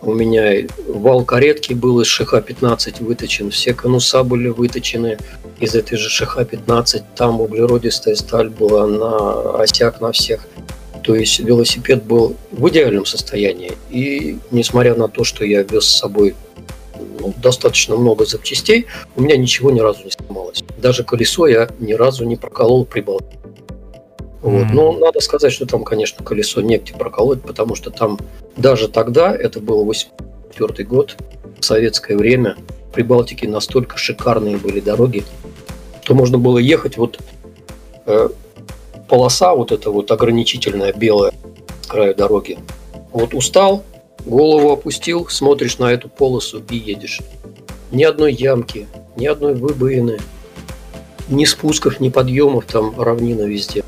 [0.00, 5.18] У меня вал каретки был из ШХ-15 выточен, все конуса были выточены
[5.58, 7.02] из этой же ШХ-15.
[7.16, 10.46] Там углеродистая сталь была на осях на всех.
[11.02, 13.72] То есть велосипед был в идеальном состоянии.
[13.90, 16.34] И несмотря на то, что я вез с собой
[17.20, 20.62] ну, достаточно много запчастей, у меня ничего ни разу не сломалось.
[20.78, 23.38] Даже колесо я ни разу не проколол при болте.
[24.40, 24.66] Вот.
[24.66, 24.72] Mm-hmm.
[24.72, 28.18] Но надо сказать, что там, конечно, колесо негде проколоть, потому что там
[28.56, 31.16] даже тогда, это был 84 год,
[31.58, 32.56] в советское время,
[32.92, 35.24] при Балтике настолько шикарные были дороги,
[36.02, 37.18] что можно было ехать вот
[38.06, 38.28] э,
[39.08, 41.32] полоса вот эта вот ограничительная белая
[41.82, 42.58] с края дороги.
[43.12, 43.82] Вот устал,
[44.24, 47.20] Голову опустил, смотришь на эту полосу и едешь.
[47.90, 50.18] Ни одной ямки, ни одной выбоины,
[51.28, 53.84] ни спусков, ни подъемов, там равнина везде.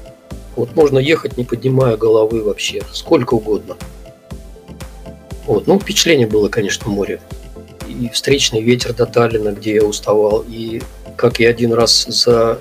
[0.57, 3.77] Вот можно ехать, не поднимая головы вообще, сколько угодно.
[5.47, 5.67] Вот.
[5.67, 7.21] Ну, впечатление было, конечно, море.
[7.89, 10.83] И встречный ветер до Таллина, где я уставал, и
[11.17, 12.61] как я один раз за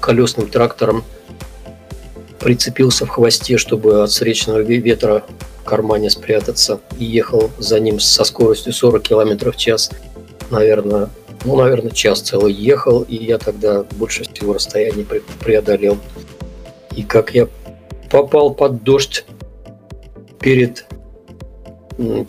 [0.00, 1.04] колесным трактором
[2.38, 5.24] прицепился в хвосте, чтобы от встречного ветра
[5.70, 9.90] кармане спрятаться и ехал за ним со скоростью 40 км в час.
[10.50, 11.10] Наверное,
[11.44, 15.06] ну, наверное, час целый ехал, и я тогда больше всего расстояния
[15.44, 15.96] преодолел.
[16.96, 17.46] И как я
[18.10, 19.24] попал под дождь
[20.40, 20.86] перед,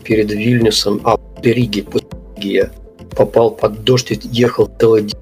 [0.03, 1.83] перед Вильнюсом, а после Риги
[2.37, 2.69] я
[3.15, 5.19] попал под дождь и ехал целый день.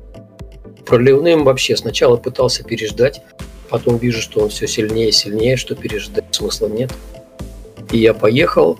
[0.86, 3.22] Проливным вообще сначала пытался переждать,
[3.70, 6.92] потом вижу, что он все сильнее и сильнее, что переждать смысла нет.
[7.92, 8.78] И я поехал,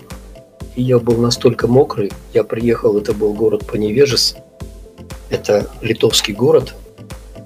[0.76, 2.12] и я был настолько мокрый.
[2.32, 4.36] Я приехал, это был город Поневежес.
[5.30, 6.74] Это литовский город.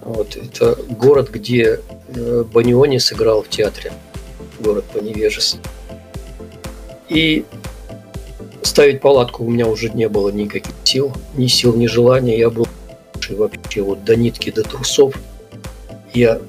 [0.03, 3.93] Вот, это город, где э, Баниони сыграл в театре.
[4.61, 5.59] Город Поневежес.
[7.09, 7.45] И
[8.63, 11.13] ставить палатку у меня уже не было никаких сил.
[11.35, 12.39] Ни сил, ни желания.
[12.39, 12.69] Я был
[13.31, 15.15] вообще вот до нитки, до трусов.
[16.13, 16.41] Я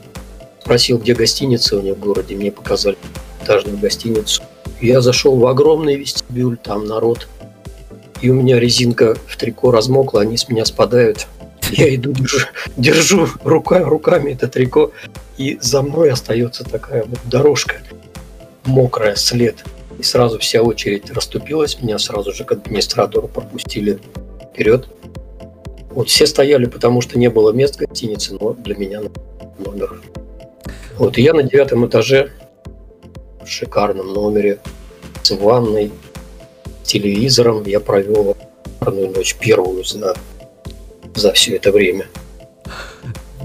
[0.62, 2.36] спросил, где гостиница у них в городе.
[2.36, 2.97] Мне показали
[3.41, 4.43] этажную гостиницу.
[4.81, 7.27] Я зашел в огромный вестибюль, там народ.
[8.21, 11.27] И у меня резинка в трико размокла, они с меня спадают.
[11.71, 14.91] Я иду, держу, держу рука, руками это трико,
[15.38, 17.77] и за мной остается такая вот дорожка,
[18.65, 19.63] мокрая, след.
[19.99, 23.99] И сразу вся очередь расступилась, меня сразу же к администратору пропустили
[24.43, 24.88] вперед.
[25.89, 29.01] Вот все стояли, потому что не было мест в гостинице, но для меня
[29.57, 30.01] номер.
[30.97, 32.31] Вот, и я на девятом этаже
[33.45, 34.60] в шикарном номере
[35.23, 35.91] с ванной,
[36.84, 37.63] телевизором.
[37.65, 38.36] Я провел
[38.81, 40.15] ночь первую за,
[41.15, 42.08] за все это время.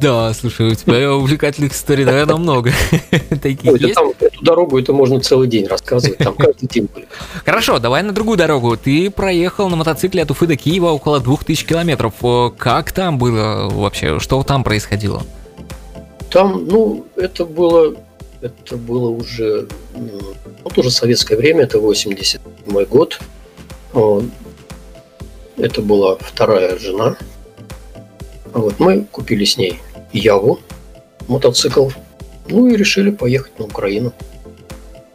[0.01, 2.73] Да, слушай, у тебя увлекательных историй, наверное, много.
[3.43, 3.95] Таких Ой, есть?
[3.95, 7.07] Там, эту дорогу это можно целый день рассказывать, там каждый день были.
[7.45, 8.79] Хорошо, давай на другую дорогу.
[8.79, 12.15] Ты проехал на мотоцикле от Уфы до Киева около 2000 километров.
[12.57, 14.19] Как там было вообще?
[14.21, 15.23] Что там происходило?
[16.31, 17.95] Там, ну, это было,
[18.41, 22.41] это было уже, ну, тоже советское время, это 87
[22.87, 23.21] год.
[25.57, 27.17] Это была вторая жена.
[28.53, 29.79] Вот мы купили с ней
[30.13, 30.59] Яву,
[31.29, 31.91] мотоцикл,
[32.49, 34.13] ну и решили поехать на Украину.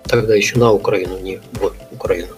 [0.04, 2.36] Тогда еще на Украину, не вот Украину.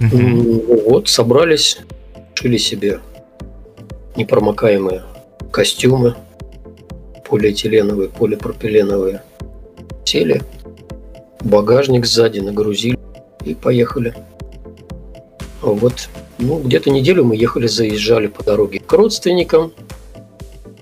[0.00, 0.90] Mm-hmm.
[0.90, 1.78] Вот, собрались,
[2.34, 3.00] шили себе
[4.16, 5.02] непромокаемые
[5.50, 6.14] костюмы,
[7.30, 9.22] полиэтиленовые, полипропиленовые.
[10.04, 10.42] Сели,
[11.42, 12.98] багажник сзади нагрузили
[13.44, 14.14] и поехали.
[15.62, 19.72] Вот, ну, где-то неделю мы ехали, заезжали по дороге к родственникам,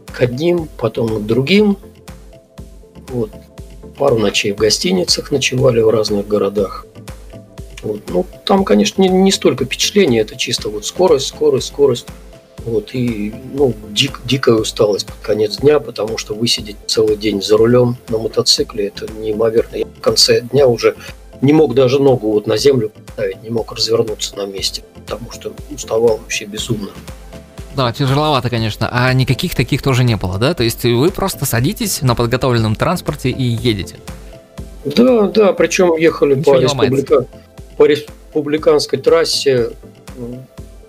[0.07, 1.77] к одним, потом к другим.
[3.09, 3.31] Вот.
[3.99, 6.87] Пару ночей в гостиницах ночевали в разных городах.
[7.83, 8.01] Вот.
[8.09, 12.07] Ну, там, конечно, не, не столько впечатления, это чисто вот скорость, скорость, скорость.
[12.65, 17.57] Вот, и ну, дик, дикая усталость под конец дня, потому что высидеть целый день за
[17.57, 19.77] рулем на мотоцикле, это неимоверно.
[19.77, 20.97] Я в конце дня уже
[21.41, 25.53] не мог даже ногу вот на землю поставить, не мог развернуться на месте, потому что
[25.71, 26.89] уставал вообще безумно.
[27.77, 28.89] Да, тяжеловато, конечно.
[28.91, 30.53] А никаких таких тоже не было, да?
[30.53, 33.97] То есть вы просто садитесь на подготовленном транспорте и едете?
[34.85, 37.27] Да, да, причем ехали по, республика...
[37.77, 39.71] по республиканской трассе,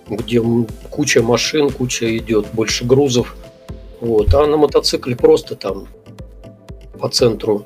[0.10, 0.42] где
[0.90, 3.36] куча машин, куча идет, больше грузов.
[4.02, 4.34] Вот.
[4.34, 5.88] А на мотоцикле просто там
[7.00, 7.66] по центру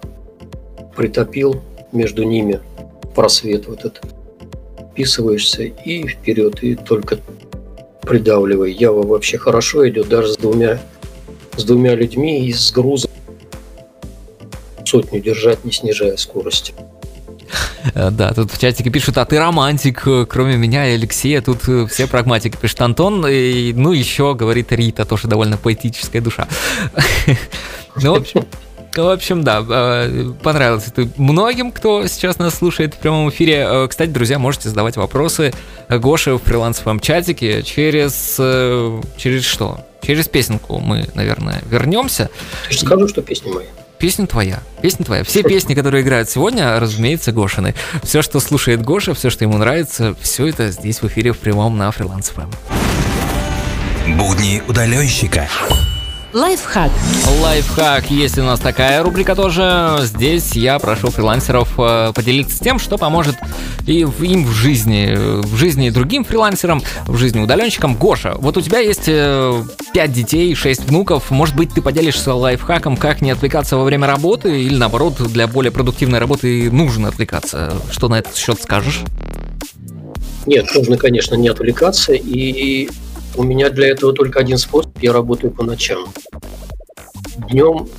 [0.95, 2.59] притопил между ними
[3.15, 4.01] просвет вот этот.
[4.91, 7.19] Вписываешься и вперед, и только
[8.01, 8.71] придавливай.
[8.71, 10.79] Ява вообще хорошо идет, даже с двумя,
[11.57, 13.09] с двумя людьми и с грузом
[14.85, 16.75] сотню держать, не снижая скорости.
[17.93, 21.67] Э, да, тут в чатике пишут, а ты романтик, э, кроме меня и Алексея, тут
[21.67, 26.47] э, все прагматики, пишет Антон, и, ну еще, говорит Рита, тоже довольно поэтическая душа.
[28.01, 28.47] Ну, в общем,
[28.95, 29.61] в общем, да,
[30.41, 33.87] понравилось это многим, кто сейчас нас слушает в прямом эфире.
[33.87, 35.53] Кстати, друзья, можете задавать вопросы
[35.89, 38.37] Гоше в фрилансовом чатике через...
[39.17, 39.85] Через что?
[40.01, 42.31] Через песенку мы, наверное, вернемся.
[42.71, 43.65] Я скажу, что песни мои
[44.03, 44.59] песня твоя.
[44.81, 45.23] Песня твоя.
[45.23, 47.73] Все песни, которые играют сегодня, разумеется, Гошины.
[48.03, 51.77] Все, что слушает Гоша, все, что ему нравится, все это здесь в эфире в прямом
[51.77, 52.51] на Фриланс ФМ.
[54.17, 55.47] Будни удаленщика.
[56.33, 56.91] Лайфхак.
[57.41, 58.09] Лайфхак.
[58.09, 59.99] Есть у нас такая рубрика тоже.
[60.01, 63.35] Здесь я прошу фрилансеров э, поделиться тем, что поможет
[63.85, 67.95] и им в жизни, в жизни другим фрилансерам, в жизни удаленщикам.
[67.95, 71.29] Гоша, вот у тебя есть 5 э, детей, 6 внуков.
[71.29, 75.71] Может быть, ты поделишься лайфхаком, как не отвлекаться во время работы или наоборот, для более
[75.71, 77.73] продуктивной работы нужно отвлекаться.
[77.91, 79.01] Что на этот счет скажешь?
[80.47, 82.89] Нет, нужно, конечно, не отвлекаться и
[83.35, 84.91] у меня для этого только один способ.
[85.01, 86.13] Я работаю по ночам.
[87.49, 87.89] Днем,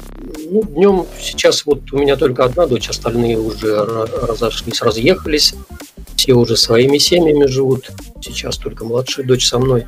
[0.51, 5.55] ну, днем сейчас вот у меня только одна дочь, остальные уже разошлись, разъехались.
[6.17, 7.91] Все уже своими семьями живут.
[8.23, 9.87] Сейчас только младшая дочь со мной.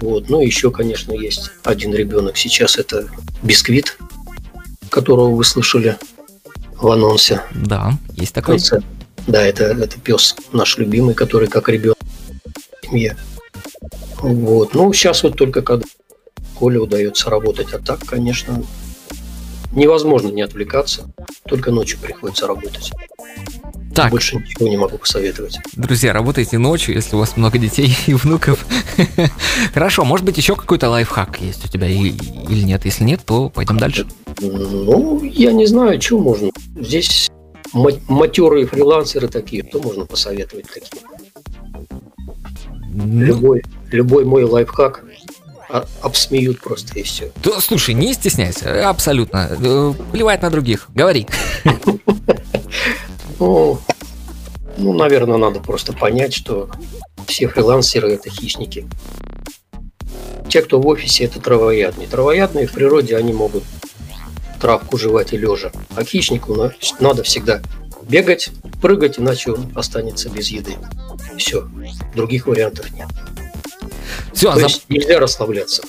[0.00, 0.28] Вот.
[0.28, 2.36] Ну, еще, конечно, есть один ребенок.
[2.36, 3.08] Сейчас это
[3.42, 3.98] бисквит,
[4.90, 5.96] которого вы слышали
[6.80, 7.42] в анонсе.
[7.54, 8.56] Да, есть такой.
[8.56, 8.80] Конце.
[9.26, 11.98] Да, это, это пес наш любимый, который как ребенок
[12.82, 13.16] в семье.
[14.22, 14.74] Вот.
[14.74, 15.84] Ну, сейчас вот только когда
[16.58, 18.62] Коле удается работать, а так, конечно,
[19.72, 21.12] невозможно не отвлекаться.
[21.46, 22.92] Только ночью приходится работать.
[23.94, 24.10] Так.
[24.10, 25.58] Больше ничего не могу посоветовать.
[25.74, 28.66] Друзья, работайте ночью, если у вас много детей и внуков.
[29.74, 32.84] Хорошо, может быть, еще какой-то лайфхак есть у тебя или нет?
[32.84, 34.06] Если нет, то пойдем дальше.
[34.40, 36.50] Ну, я не знаю, что можно.
[36.76, 37.30] Здесь
[37.72, 41.02] матерые фрилансеры такие, что можно посоветовать такие?
[42.94, 43.24] Ну...
[43.24, 45.04] Любой, любой мой лайфхак
[46.02, 47.32] обсмеют просто и все.
[47.42, 49.48] Да, слушай, не стесняйся, абсолютно.
[49.60, 50.88] Э, Плевать на других.
[50.94, 51.26] Говори.
[53.40, 53.78] Ну,
[54.78, 56.70] ну, наверное, надо просто понять, что
[57.26, 58.86] все фрилансеры это хищники.
[60.48, 62.06] Те, кто в офисе, это травоядные.
[62.06, 63.64] Травоядные в природе они могут
[64.60, 65.72] травку жевать и лежа.
[65.96, 67.60] А хищнику на- надо всегда
[68.02, 70.76] бегать, прыгать, иначе он останется без еды.
[71.36, 71.68] Все.
[72.14, 73.08] Других вариантов нет.
[74.34, 75.82] Все, То есть нельзя расслабляться.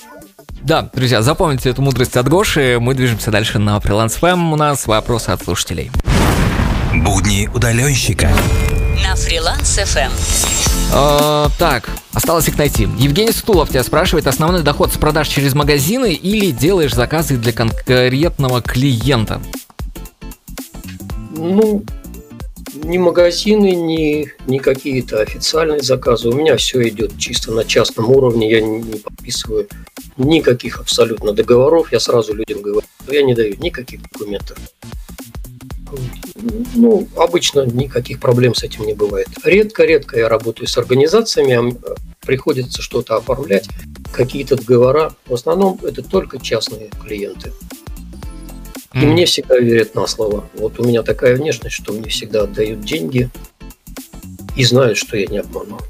[0.62, 2.78] да, друзья, запомните эту мудрость от Гоши.
[2.80, 4.52] Мы движемся дальше на Freelance FM.
[4.52, 5.90] У нас вопросы от слушателей.
[6.94, 8.30] Будни удаленщика.
[9.02, 10.10] На Фриланс ФМ.
[10.94, 12.88] Э, так, осталось их найти.
[12.98, 18.62] Евгений Стулов тебя спрашивает, основной доход с продаж через магазины или делаешь заказы для конкретного
[18.62, 19.40] клиента?
[21.36, 21.82] Ну,
[22.84, 26.28] ни магазины, ни, ни какие-то официальные заказы.
[26.28, 28.50] У меня все идет чисто на частном уровне.
[28.50, 29.68] Я не, подписываю
[30.16, 31.92] никаких абсолютно договоров.
[31.92, 34.58] Я сразу людям говорю, что я не даю никаких документов.
[36.74, 39.28] Ну, обычно никаких проблем с этим не бывает.
[39.44, 41.94] Редко-редко я работаю с организациями, а
[42.26, 43.68] приходится что-то оформлять,
[44.12, 45.14] какие-то договора.
[45.26, 47.52] В основном это только частные клиенты.
[49.02, 50.48] И мне всегда верят на слово.
[50.54, 53.28] Вот у меня такая внешность, что мне всегда отдают деньги
[54.56, 55.80] и знают, что я не обманул.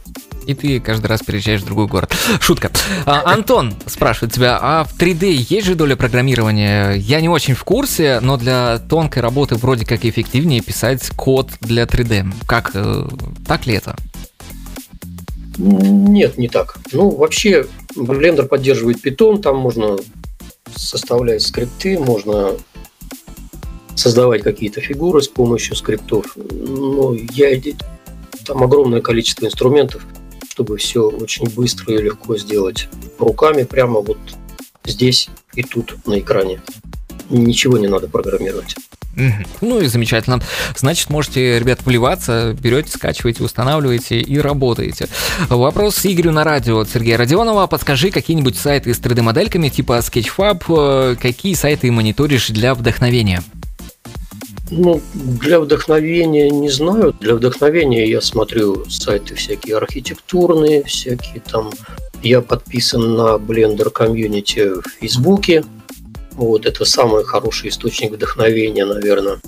[0.46, 2.14] И ты каждый раз переезжаешь в другой город.
[2.40, 2.70] Шутка.
[3.04, 6.92] А, Антон спрашивает тебя, а в 3D есть же доля программирования?
[6.92, 11.82] Я не очень в курсе, но для тонкой работы вроде как эффективнее писать код для
[11.84, 12.32] 3D.
[12.46, 13.08] Как, э,
[13.46, 13.96] так ли это?
[15.58, 16.78] Нет, не так.
[16.92, 19.96] Ну, вообще, Blender поддерживает Python, там можно
[20.76, 22.52] составлять скрипты, можно
[23.96, 26.36] создавать какие-то фигуры с помощью скриптов.
[26.36, 27.60] Но я
[28.44, 30.06] там огромное количество инструментов,
[30.48, 32.88] чтобы все очень быстро и легко сделать
[33.18, 34.18] руками, прямо вот
[34.84, 36.60] здесь и тут на экране.
[37.28, 38.76] Ничего не надо программировать.
[39.62, 40.40] Ну и замечательно.
[40.76, 45.08] Значит, можете, ребят, вливаться, берете, скачиваете, устанавливаете и работаете.
[45.48, 47.66] Вопрос Игорю на радио от Сергея Родионова.
[47.66, 53.42] Подскажи какие-нибудь сайты с 3D-модельками типа Sketchfab, э, какие сайты мониторишь для вдохновения?
[54.70, 57.14] Ну, для вдохновения не знаю.
[57.20, 61.70] Для вдохновения я смотрю сайты всякие архитектурные, всякие там.
[62.22, 65.64] Я подписан на Blender комьюнити в Фейсбуке.
[66.32, 69.38] Вот, это самый хороший источник вдохновения, наверное.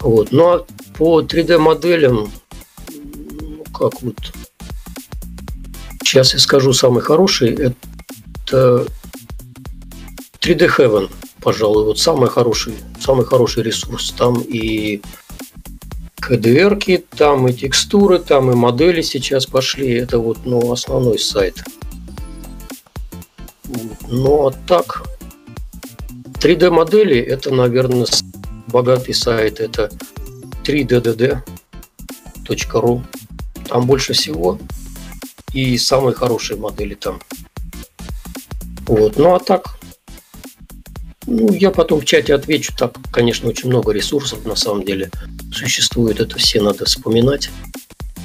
[0.00, 0.32] Вот.
[0.32, 0.66] Ну, а
[0.98, 2.30] по 3D-моделям,
[3.40, 4.16] ну, как вот...
[6.02, 7.54] Сейчас я скажу самый хороший.
[7.54, 8.86] Это
[10.40, 11.08] 3D Heaven
[11.44, 14.12] пожалуй, вот самый хороший, самый хороший ресурс.
[14.12, 15.02] Там и
[16.16, 19.92] КДРки, там и текстуры, там и модели сейчас пошли.
[19.92, 21.62] Это вот ну, основной сайт.
[24.08, 25.02] Ну а так,
[26.40, 28.06] 3D модели это, наверное,
[28.68, 29.60] богатый сайт.
[29.60, 29.90] Это
[30.64, 33.02] 3ddd.ru.
[33.68, 34.58] Там больше всего.
[35.52, 37.20] И самые хорошие модели там.
[38.86, 39.16] Вот.
[39.16, 39.76] Ну а так,
[41.26, 42.72] ну, я потом в чате отвечу.
[42.76, 45.10] Так, конечно, очень много ресурсов на самом деле
[45.52, 46.20] существует.
[46.20, 47.50] Это все надо вспоминать,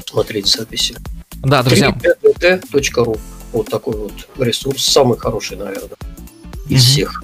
[0.06, 0.96] смотреть записи.
[1.42, 1.96] Да, друзья.
[2.24, 3.20] 3ddd.ru.
[3.54, 4.84] Вот такой вот ресурс.
[4.84, 5.98] Самый хороший, наверное,
[6.68, 7.24] из всех.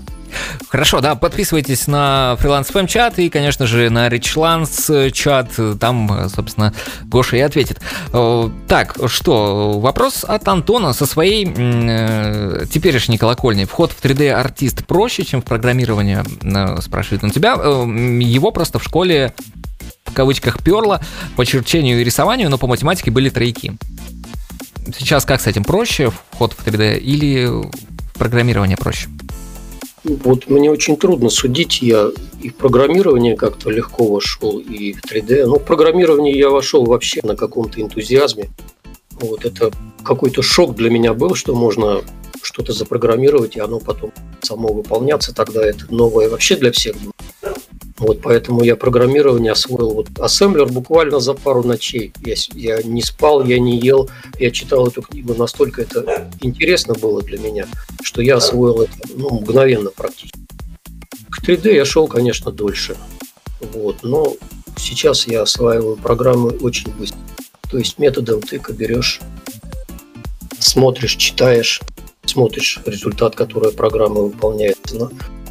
[0.70, 5.50] Хорошо, да, подписывайтесь на фриланс FM чат и, конечно же, на Richlands чат.
[5.80, 6.74] Там, собственно,
[7.04, 7.82] Гоша и ответит.
[8.14, 13.66] Э, Так, что, вопрос от Антона со своей э, теперешней колокольни.
[13.66, 17.56] Вход в 3D-артист проще, чем в программирование, э, спрашивает он тебя.
[17.58, 17.86] Э,
[18.20, 19.34] Его просто в школе
[20.06, 21.02] в кавычках перло
[21.36, 23.76] по черчению и рисованию, но по математике были тройки.
[24.98, 27.50] Сейчас как с этим проще, вход в 3D или
[28.14, 29.10] программирование проще?
[30.06, 31.82] Вот мне очень трудно судить.
[31.82, 35.46] Я и в программирование как-то легко вошел, и в 3D.
[35.48, 38.50] Но в программирование я вошел вообще на каком-то энтузиазме.
[39.20, 39.72] Вот это
[40.04, 42.02] какой-то шок для меня был, что можно
[42.44, 45.34] что-то запрограммировать, и оно потом само выполняться.
[45.34, 47.14] Тогда это новое вообще для всех было.
[47.98, 49.92] Вот поэтому я программирование освоил.
[49.92, 52.12] Вот ассемблер буквально за пару ночей.
[52.26, 54.10] Я, я не спал, я не ел.
[54.38, 55.34] Я читал эту книгу.
[55.34, 57.68] Настолько это интересно было для меня,
[58.04, 60.40] что я освоил это ну, мгновенно практически.
[61.30, 62.98] К 3D я шел, конечно, дольше.
[63.62, 64.36] Вот, но
[64.78, 67.20] сейчас я осваиваю программы очень быстро.
[67.70, 69.22] То есть методом тыка берешь,
[70.60, 71.82] смотришь, читаешь,
[72.26, 74.78] смотришь результат, который программа выполняет.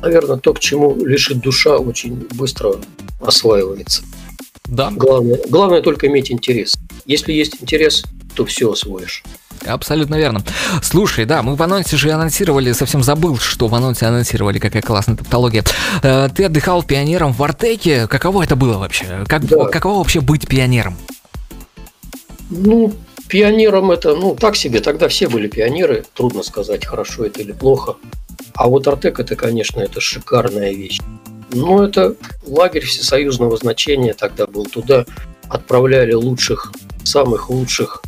[0.05, 2.77] Наверное, то, к чему лишит душа, очень быстро
[3.21, 4.03] осваивается.
[4.67, 6.75] Да, Главное, главное только иметь интерес.
[7.07, 9.23] Если есть интерес, то все освоишь.
[9.67, 10.43] Абсолютно верно.
[10.83, 15.17] Слушай, да, мы в анонсе же анонсировали, совсем забыл, что в анонсе анонсировали, какая классная
[15.17, 15.65] тавтология.
[16.03, 18.07] Э, ты отдыхал пионером в Артеке.
[18.07, 19.25] Каково это было вообще?
[19.27, 19.65] Как, да.
[19.67, 20.97] Каково вообще быть пионером?
[22.51, 22.93] Ну,
[23.29, 24.81] пионером это, ну, так себе.
[24.81, 26.05] Тогда все были пионеры.
[26.15, 27.97] Трудно сказать, хорошо это или плохо.
[28.55, 31.01] А вот Артек это, конечно, это шикарная вещь.
[31.53, 32.17] Ну, это
[32.47, 34.67] лагерь всесоюзного значения тогда был.
[34.67, 35.05] Туда
[35.49, 36.73] отправляли лучших,
[37.05, 38.03] самых лучших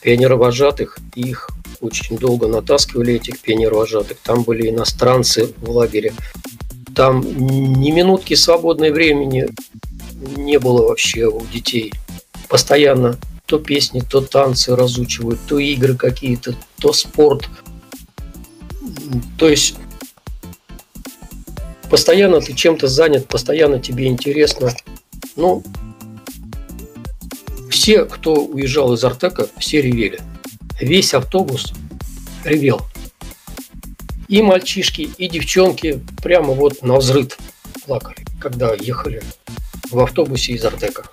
[0.00, 0.98] пионеровожатых.
[1.14, 1.50] Их
[1.80, 4.18] очень долго натаскивали, этих пионеровожатых.
[4.22, 6.12] Там были иностранцы в лагере.
[6.94, 9.48] Там ни минутки свободного времени
[10.36, 11.92] не было вообще у детей.
[12.48, 13.16] Постоянно
[13.46, 17.48] то песни, то танцы разучивают, то игры какие-то, то спорт.
[19.38, 19.74] То есть
[21.88, 24.74] постоянно ты чем-то занят, постоянно тебе интересно.
[25.36, 25.62] Ну,
[27.70, 30.20] все, кто уезжал из Артека, все ревели.
[30.80, 31.72] Весь автобус
[32.44, 32.80] ревел.
[34.28, 37.36] И мальчишки, и девчонки прямо вот на взрыв
[37.84, 39.22] плакали, когда ехали
[39.90, 41.04] в автобусе из Артека.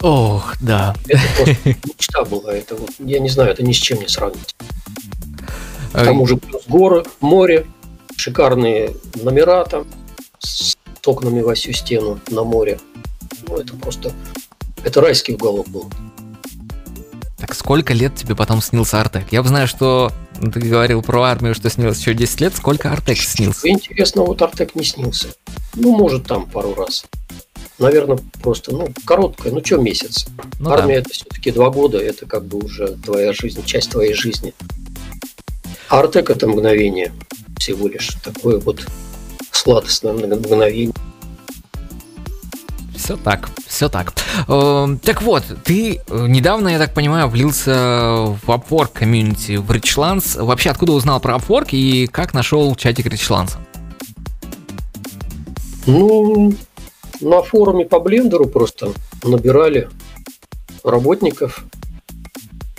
[0.00, 0.94] Ох, да.
[1.08, 2.54] Это просто мечта была.
[2.54, 4.54] Это вот, я не знаю, это ни с чем не сравнить.
[5.92, 7.66] К тому же плюс горы, море,
[8.16, 9.86] шикарные номера там
[10.38, 12.78] с окнами во всю стену на море.
[13.46, 14.12] Ну, это просто...
[14.84, 15.90] Это райский уголок был.
[17.38, 19.26] Так сколько лет тебе потом снился Артек?
[19.30, 22.56] Я знаю, что ты говорил про армию, что снился еще 10 лет.
[22.56, 23.68] Сколько Артек снился?
[23.68, 25.28] Интересно, вот Артек не снился.
[25.74, 27.06] Ну, может, там пару раз
[27.78, 30.26] наверное, просто, ну, короткая, ну, что месяц.
[30.58, 31.00] Ну, Армия да.
[31.00, 34.52] это все-таки два года, это как бы уже твоя жизнь, часть твоей жизни.
[35.88, 37.12] Артек это мгновение
[37.58, 38.86] всего лишь, такое вот
[39.52, 40.94] сладостное мгновение.
[42.94, 44.12] Все так, все так.
[44.48, 50.42] Э, так вот, ты э, недавно, я так понимаю, влился в Upwork комьюнити в Richlands.
[50.42, 53.56] Вообще, откуда узнал про Upwork и как нашел чатик Richlands?
[55.86, 56.52] Ну,
[57.20, 58.92] на форуме по блендеру просто
[59.24, 59.88] набирали
[60.84, 61.64] работников.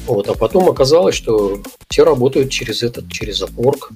[0.10, 3.92] Вот, а потом оказалось, что все работают через этот, через Upwork.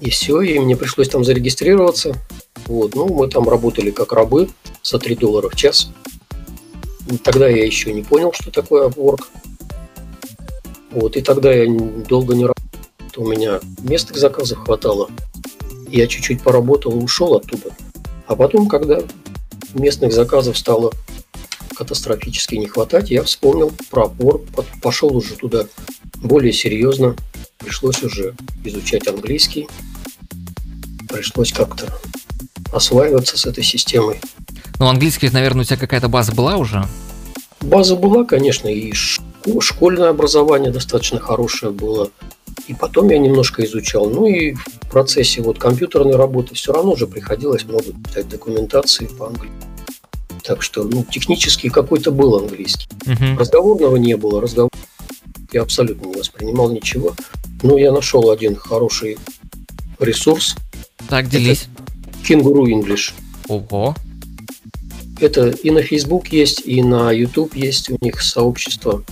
[0.00, 2.14] И все, и мне пришлось там зарегистрироваться.
[2.66, 4.48] Вот, ну, мы там работали как рабы
[4.84, 5.90] за 3 доллара в час.
[7.24, 9.24] Тогда я еще не понял, что такое Upwork.
[10.92, 11.68] Вот, и тогда я
[12.08, 12.62] долго не работал.
[13.16, 15.10] У меня местных заказов хватало.
[15.88, 17.74] Я чуть-чуть поработал и ушел оттуда.
[18.28, 19.00] А потом, когда
[19.74, 20.92] местных заказов стало
[21.76, 24.42] катастрофически не хватать, я вспомнил про опор,
[24.82, 25.66] пошел уже туда
[26.16, 27.16] более серьезно.
[27.58, 29.68] Пришлось уже изучать английский.
[31.08, 31.86] Пришлось как-то
[32.72, 34.20] осваиваться с этой системой.
[34.78, 36.84] Ну, английский, наверное, у тебя какая-то база была уже?
[37.60, 42.10] База была, конечно, и школьное образование достаточно хорошее было.
[42.68, 44.10] И потом я немножко изучал.
[44.10, 49.75] Ну и в процессе вот компьютерной работы все равно уже приходилось много читать документации по-английски.
[50.46, 52.86] Так что, ну, технически какой-то был английский.
[53.04, 53.36] Uh-huh.
[53.36, 54.40] Разговорного не было.
[54.40, 54.70] Разговор
[55.52, 57.14] я абсолютно не воспринимал ничего.
[57.62, 59.18] Но я нашел один хороший
[59.98, 60.54] ресурс.
[61.08, 61.66] Так, делись.
[62.24, 63.12] Кенгуру English.
[63.48, 63.96] Ого.
[65.20, 69.02] Это и на Facebook есть, и на YouTube есть у них сообщество.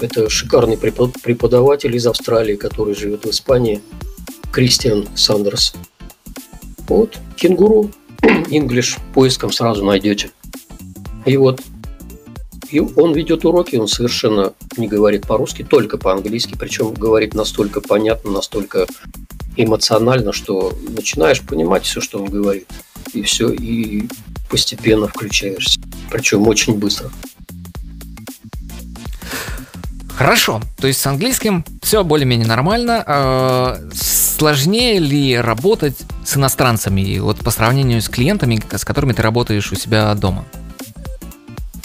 [0.00, 3.80] Это шикарный преподаватель из Австралии, который живет в Испании,
[4.52, 5.72] Кристиан Сандерс.
[6.86, 7.90] Вот, кенгуру,
[8.22, 10.30] English, поиском сразу найдете.
[11.26, 11.60] И вот,
[12.70, 18.30] и он ведет уроки, он совершенно не говорит по-русски, только по-английски, причем говорит настолько понятно,
[18.30, 18.86] настолько
[19.56, 22.68] эмоционально, что начинаешь понимать все, что он говорит.
[23.12, 24.08] И все, и
[24.50, 25.80] постепенно включаешься.
[26.10, 27.10] Причем очень быстро.
[30.16, 33.04] Хорошо, то есть с английским все более-менее нормально.
[33.06, 39.70] А, сложнее ли работать с иностранцами вот по сравнению с клиентами, с которыми ты работаешь
[39.72, 40.44] у себя дома?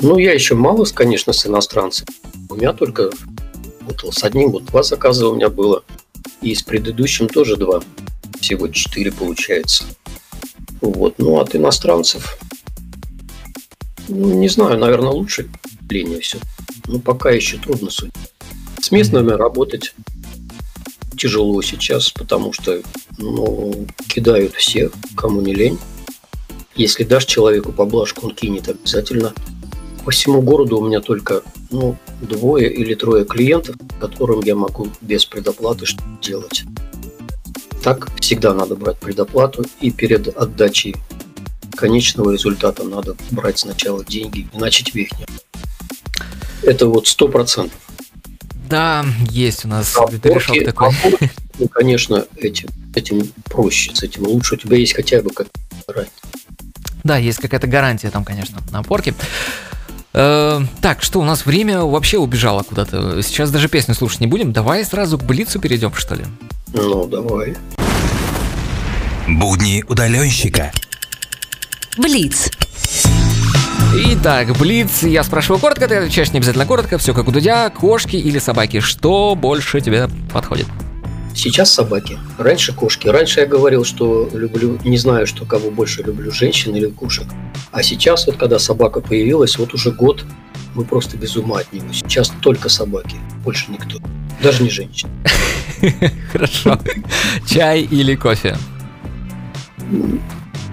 [0.02, 2.10] Ну, я еще мало, конечно, с иностранцами.
[2.50, 3.12] У меня только
[3.82, 5.84] вот с одним вот два заказа у меня было.
[6.42, 7.84] И с предыдущим тоже два.
[8.40, 9.84] Всего четыре получается.
[10.82, 11.20] Вот.
[11.20, 12.40] Ну, от иностранцев,
[14.08, 15.48] ну, не знаю, наверное, лучше
[15.88, 16.40] линия все.
[16.88, 18.14] Ну, пока еще трудно судить.
[18.82, 19.94] С местными работать
[21.16, 22.82] тяжело сейчас, потому что
[23.20, 25.78] ну, кидают все, кому не лень.
[26.76, 29.34] Если дашь человеку поблажку, он кинет обязательно.
[30.06, 35.26] По всему городу у меня только ну, двое или трое клиентов, которым я могу без
[35.26, 36.64] предоплаты что делать.
[37.84, 40.96] Так всегда надо брать предоплату и перед отдачей
[41.76, 45.30] конечного результата надо брать сначала деньги, иначе тебе их нет.
[46.64, 47.78] Это вот сто процентов.
[48.70, 50.90] Да, есть у нас А порки- такой.
[50.90, 54.56] а порки, ну, конечно, этим, этим проще, с этим лучше.
[54.56, 55.48] У тебя есть хотя бы как
[57.04, 59.14] Да, есть какая-то гарантия там, конечно, на порке.
[60.14, 63.22] Э, так, что у нас время вообще убежало куда-то.
[63.22, 64.52] Сейчас даже песню слушать не будем.
[64.52, 66.26] Давай сразу к Блицу перейдем, что ли.
[66.74, 67.56] Ну, давай.
[69.28, 70.72] Будни удаленщика.
[71.98, 72.50] Блиц.
[73.94, 78.16] Итак, Блиц, я спрашиваю коротко, ты отвечаешь не обязательно коротко, все как у Дудя, кошки
[78.16, 80.68] или собаки, что больше тебе подходит?
[81.34, 82.20] Сейчас собаки.
[82.38, 83.08] Раньше кошки.
[83.08, 87.26] Раньше я говорил, что люблю, не знаю, что кого больше люблю, женщин или кошек.
[87.72, 90.26] А сейчас вот, когда собака появилась, вот уже год,
[90.76, 91.88] мы просто без ума от него.
[91.94, 94.00] Сейчас только собаки, больше никто.
[94.42, 95.12] Даже не женщины.
[96.32, 96.80] Хорошо.
[97.46, 98.58] Чай или кофе?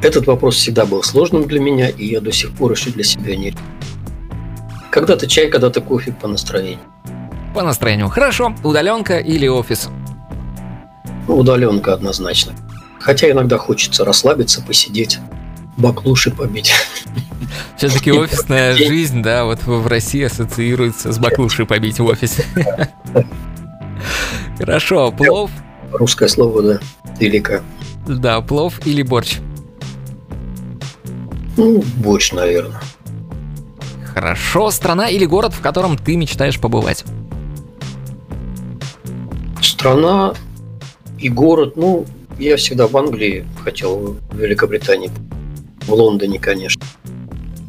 [0.02, 3.36] Этот вопрос всегда был сложным для меня, и я до сих пор еще для себя
[3.36, 3.54] не.
[4.90, 6.78] Когда-то чай, когда-то кофе по настроению.
[7.54, 8.08] По настроению.
[8.08, 8.54] Хорошо.
[8.62, 9.88] Удаленка или офис?
[11.28, 12.54] Ну, удаленка однозначно.
[12.98, 15.18] Хотя иногда хочется расслабиться, посидеть,
[15.76, 16.72] баклуши побить.
[17.76, 22.44] Все-таки офисная жизнь, да, вот в России ассоциируется с баклушей побить в офисе.
[24.58, 25.50] Хорошо, плов,
[25.92, 26.80] Русское слово, да,
[27.20, 27.62] велика.
[28.06, 29.36] да, плов или борщ?
[31.56, 32.80] Ну, борщ, наверное.
[34.14, 37.04] Хорошо, страна или город, в котором ты мечтаешь побывать?
[39.60, 40.34] Страна
[41.18, 42.06] и город, ну,
[42.38, 45.10] я всегда в Англии хотел, в Великобритании,
[45.82, 46.82] в Лондоне, конечно.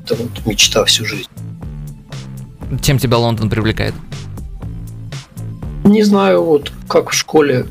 [0.03, 1.29] Это вот мечта всю жизнь.
[2.81, 3.93] Чем тебя Лондон привлекает?
[5.83, 7.65] Не знаю, вот как в школе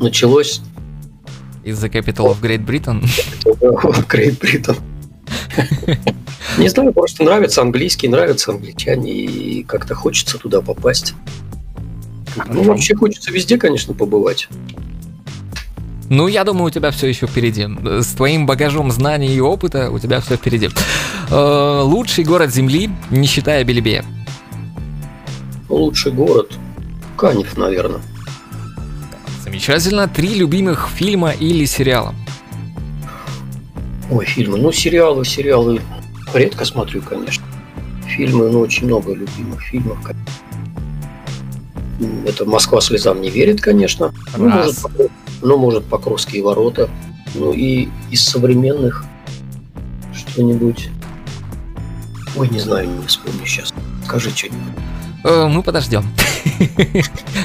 [0.00, 0.62] началось
[1.64, 3.04] Из The Capital of Great Britain?
[4.08, 4.76] Грейт Бриттон.
[6.58, 11.14] Не знаю, просто нравится английский, нравятся англичане, и как-то хочется туда попасть.
[12.48, 14.48] Ну, вообще хочется везде, конечно, побывать.
[16.10, 17.66] Ну, я думаю, у тебя все еще впереди.
[18.02, 20.68] С твоим багажом знаний и опыта у тебя все впереди.
[21.30, 24.04] Э, Лучший город Земли, не считая Белебея.
[25.68, 26.52] Лучший город
[27.16, 28.00] Канев, наверное.
[29.42, 30.06] Замечательно.
[30.08, 32.14] Три любимых фильма или сериала.
[34.10, 34.58] Ой, фильмы.
[34.58, 35.80] Ну, сериалы, сериалы
[36.34, 37.44] редко смотрю, конечно.
[38.06, 39.98] Фильмы, ну, очень много любимых фильмов.
[40.02, 40.24] конечно.
[42.26, 44.12] Это «Москва слезам не верит», конечно.
[44.36, 44.76] Ну, может,
[45.42, 46.88] ну, может, «Покровские ворота».
[47.34, 49.04] Ну, и из современных
[50.12, 50.90] что-нибудь...
[52.36, 53.72] Ой, не знаю, не вспомню сейчас.
[54.04, 54.58] Скажи что-нибудь.
[55.24, 56.04] Э, Мы подождем.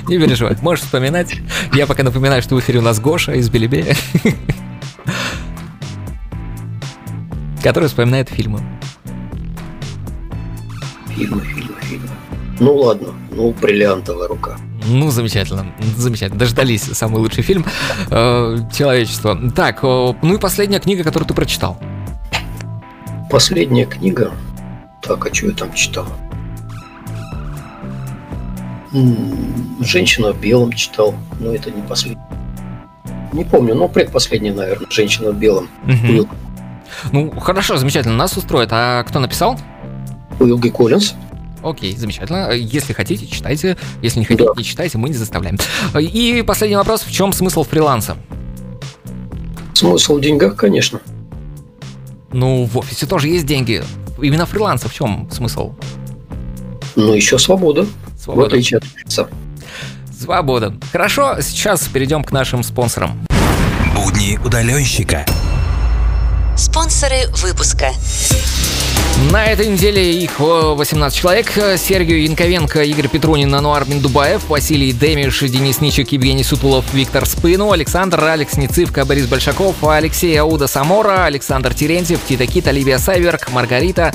[0.08, 1.36] Не переживай, можешь вспоминать.
[1.74, 3.96] Я пока напоминаю, что в эфире у нас Гоша из Белебея.
[7.64, 8.60] Который вспоминает фильмы.
[11.16, 12.10] Фильмы, фильмы, фильмы.
[12.60, 13.14] Ну, ладно.
[13.40, 14.58] Ну, «Бриллиантовая рука».
[14.86, 16.38] Ну, замечательно, замечательно.
[16.38, 17.64] Дождались самый лучший фильм
[18.12, 19.40] э, человечества.
[19.56, 21.78] Так, э, ну и последняя книга, которую ты прочитал.
[23.32, 24.34] Последняя книга.
[25.02, 26.06] Так, а что я там читал?
[29.80, 32.22] Женщина в белом читал, но это не последний.
[33.32, 35.70] Не помню, но предпоследний, наверное, женщина в белом.
[35.84, 36.10] Мгм.
[36.10, 36.30] Уилл-
[37.14, 38.68] Ну, хорошо, замечательно, нас устроит.
[38.74, 39.58] А кто написал?
[40.42, 41.14] Уилги Коллинз.
[41.64, 42.52] Окей, замечательно.
[42.52, 43.78] Если хотите, читайте.
[44.02, 44.54] Если не хотите, Да.
[44.58, 45.58] не читайте, мы не заставляем.
[46.00, 47.02] И последний вопрос.
[47.02, 48.18] В чем смысл фриланса?
[49.74, 51.00] Смысл в деньгах, конечно.
[52.32, 53.84] Ну, в офисе тоже есть деньги.
[54.22, 55.74] Именно фриланса в чем смысл?
[56.96, 57.86] Но еще свобода.
[58.18, 58.48] В Свобода.
[58.48, 59.30] отличие от офиса.
[60.22, 60.74] Свобода.
[60.92, 63.26] Хорошо, сейчас перейдем к нашим спонсорам.
[63.96, 65.26] Будни удаленщика.
[66.58, 67.92] Спонсоры выпуска.
[69.28, 71.52] На этой неделе их о, 18 человек.
[71.78, 78.24] Сергей Янковенко, Игорь Петрунин, Ануар Миндубаев, Василий Демиш, Денис Ничик, Евгений Сутулов, Виктор Спыну, Александр,
[78.24, 84.14] Алекс Нецивка, Борис Большаков, Алексей Ауда Самора, Александр Терентьев, Тита Кит, Оливия Сайверк, Маргарита,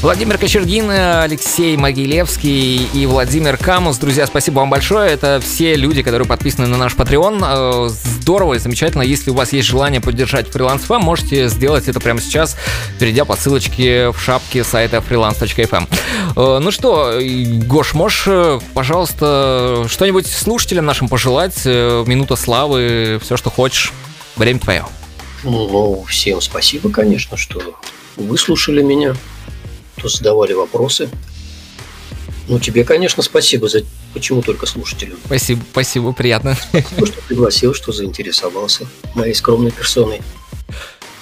[0.00, 3.98] Владимир Кочергин, Алексей Могилевский и Владимир Камус.
[3.98, 5.10] Друзья, спасибо вам большое.
[5.10, 7.88] Это все люди, которые подписаны на наш Patreon.
[7.88, 7.90] Э,
[8.24, 9.02] Здорово и замечательно.
[9.02, 12.56] Если у вас есть желание поддержать фриланс можете сделать это прямо сейчас,
[12.98, 15.88] перейдя по ссылочке в шапке сайта freelance.fm.
[16.36, 17.18] Э, Ну что,
[17.66, 21.62] Гош, можешь, э, пожалуйста, что-нибудь слушателям нашим пожелать?
[21.64, 23.92] Э, Минута славы, все, что хочешь.
[24.36, 24.86] Время твое.
[25.44, 27.60] Ну, всем спасибо, конечно, что
[28.16, 29.14] выслушали меня,
[29.98, 31.08] что задавали вопросы.
[32.48, 33.82] Ну, тебе, конечно, спасибо за...
[34.12, 35.16] Почему только слушателям?
[35.24, 36.56] Спасибо, спасибо, приятно.
[36.70, 40.20] Спасибо, что пригласил, что заинтересовался моей скромной персоной.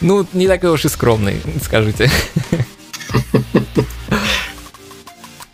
[0.01, 2.11] Ну, не такой уж и скромный, скажите.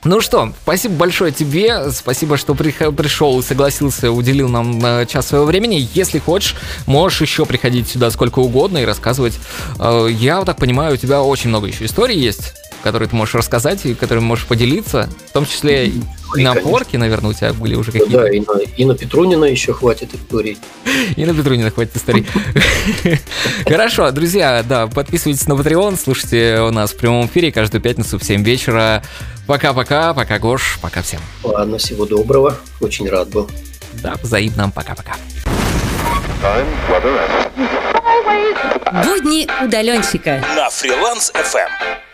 [0.04, 5.86] Ну что, спасибо большое тебе, спасибо, что пришел согласился, уделил нам э, час своего времени.
[5.92, 6.54] Если хочешь,
[6.86, 9.38] можешь еще приходить сюда сколько угодно и рассказывать.
[9.78, 12.54] Э, я так понимаю, у тебя очень много еще историй есть
[12.88, 16.02] которые ты можешь рассказать и которыми можешь поделиться, в том числе и
[16.36, 18.22] на порке, наверное, у тебя были уже какие-то.
[18.22, 20.58] Да, и на, и на Петрунина еще хватит историй.
[21.16, 22.26] И на Петрунина хватит историй.
[23.66, 28.24] Хорошо, друзья, да, подписывайтесь на Patreon, слушайте у нас в прямом эфире каждую пятницу в
[28.24, 29.02] 7 вечера.
[29.46, 31.20] Пока-пока, пока, Гош, пока всем.
[31.42, 33.50] Ладно, всего доброго, очень рад был.
[34.02, 35.16] Да, взаимно, пока-пока.
[39.04, 42.07] Будни удаленщика на фриланс FM.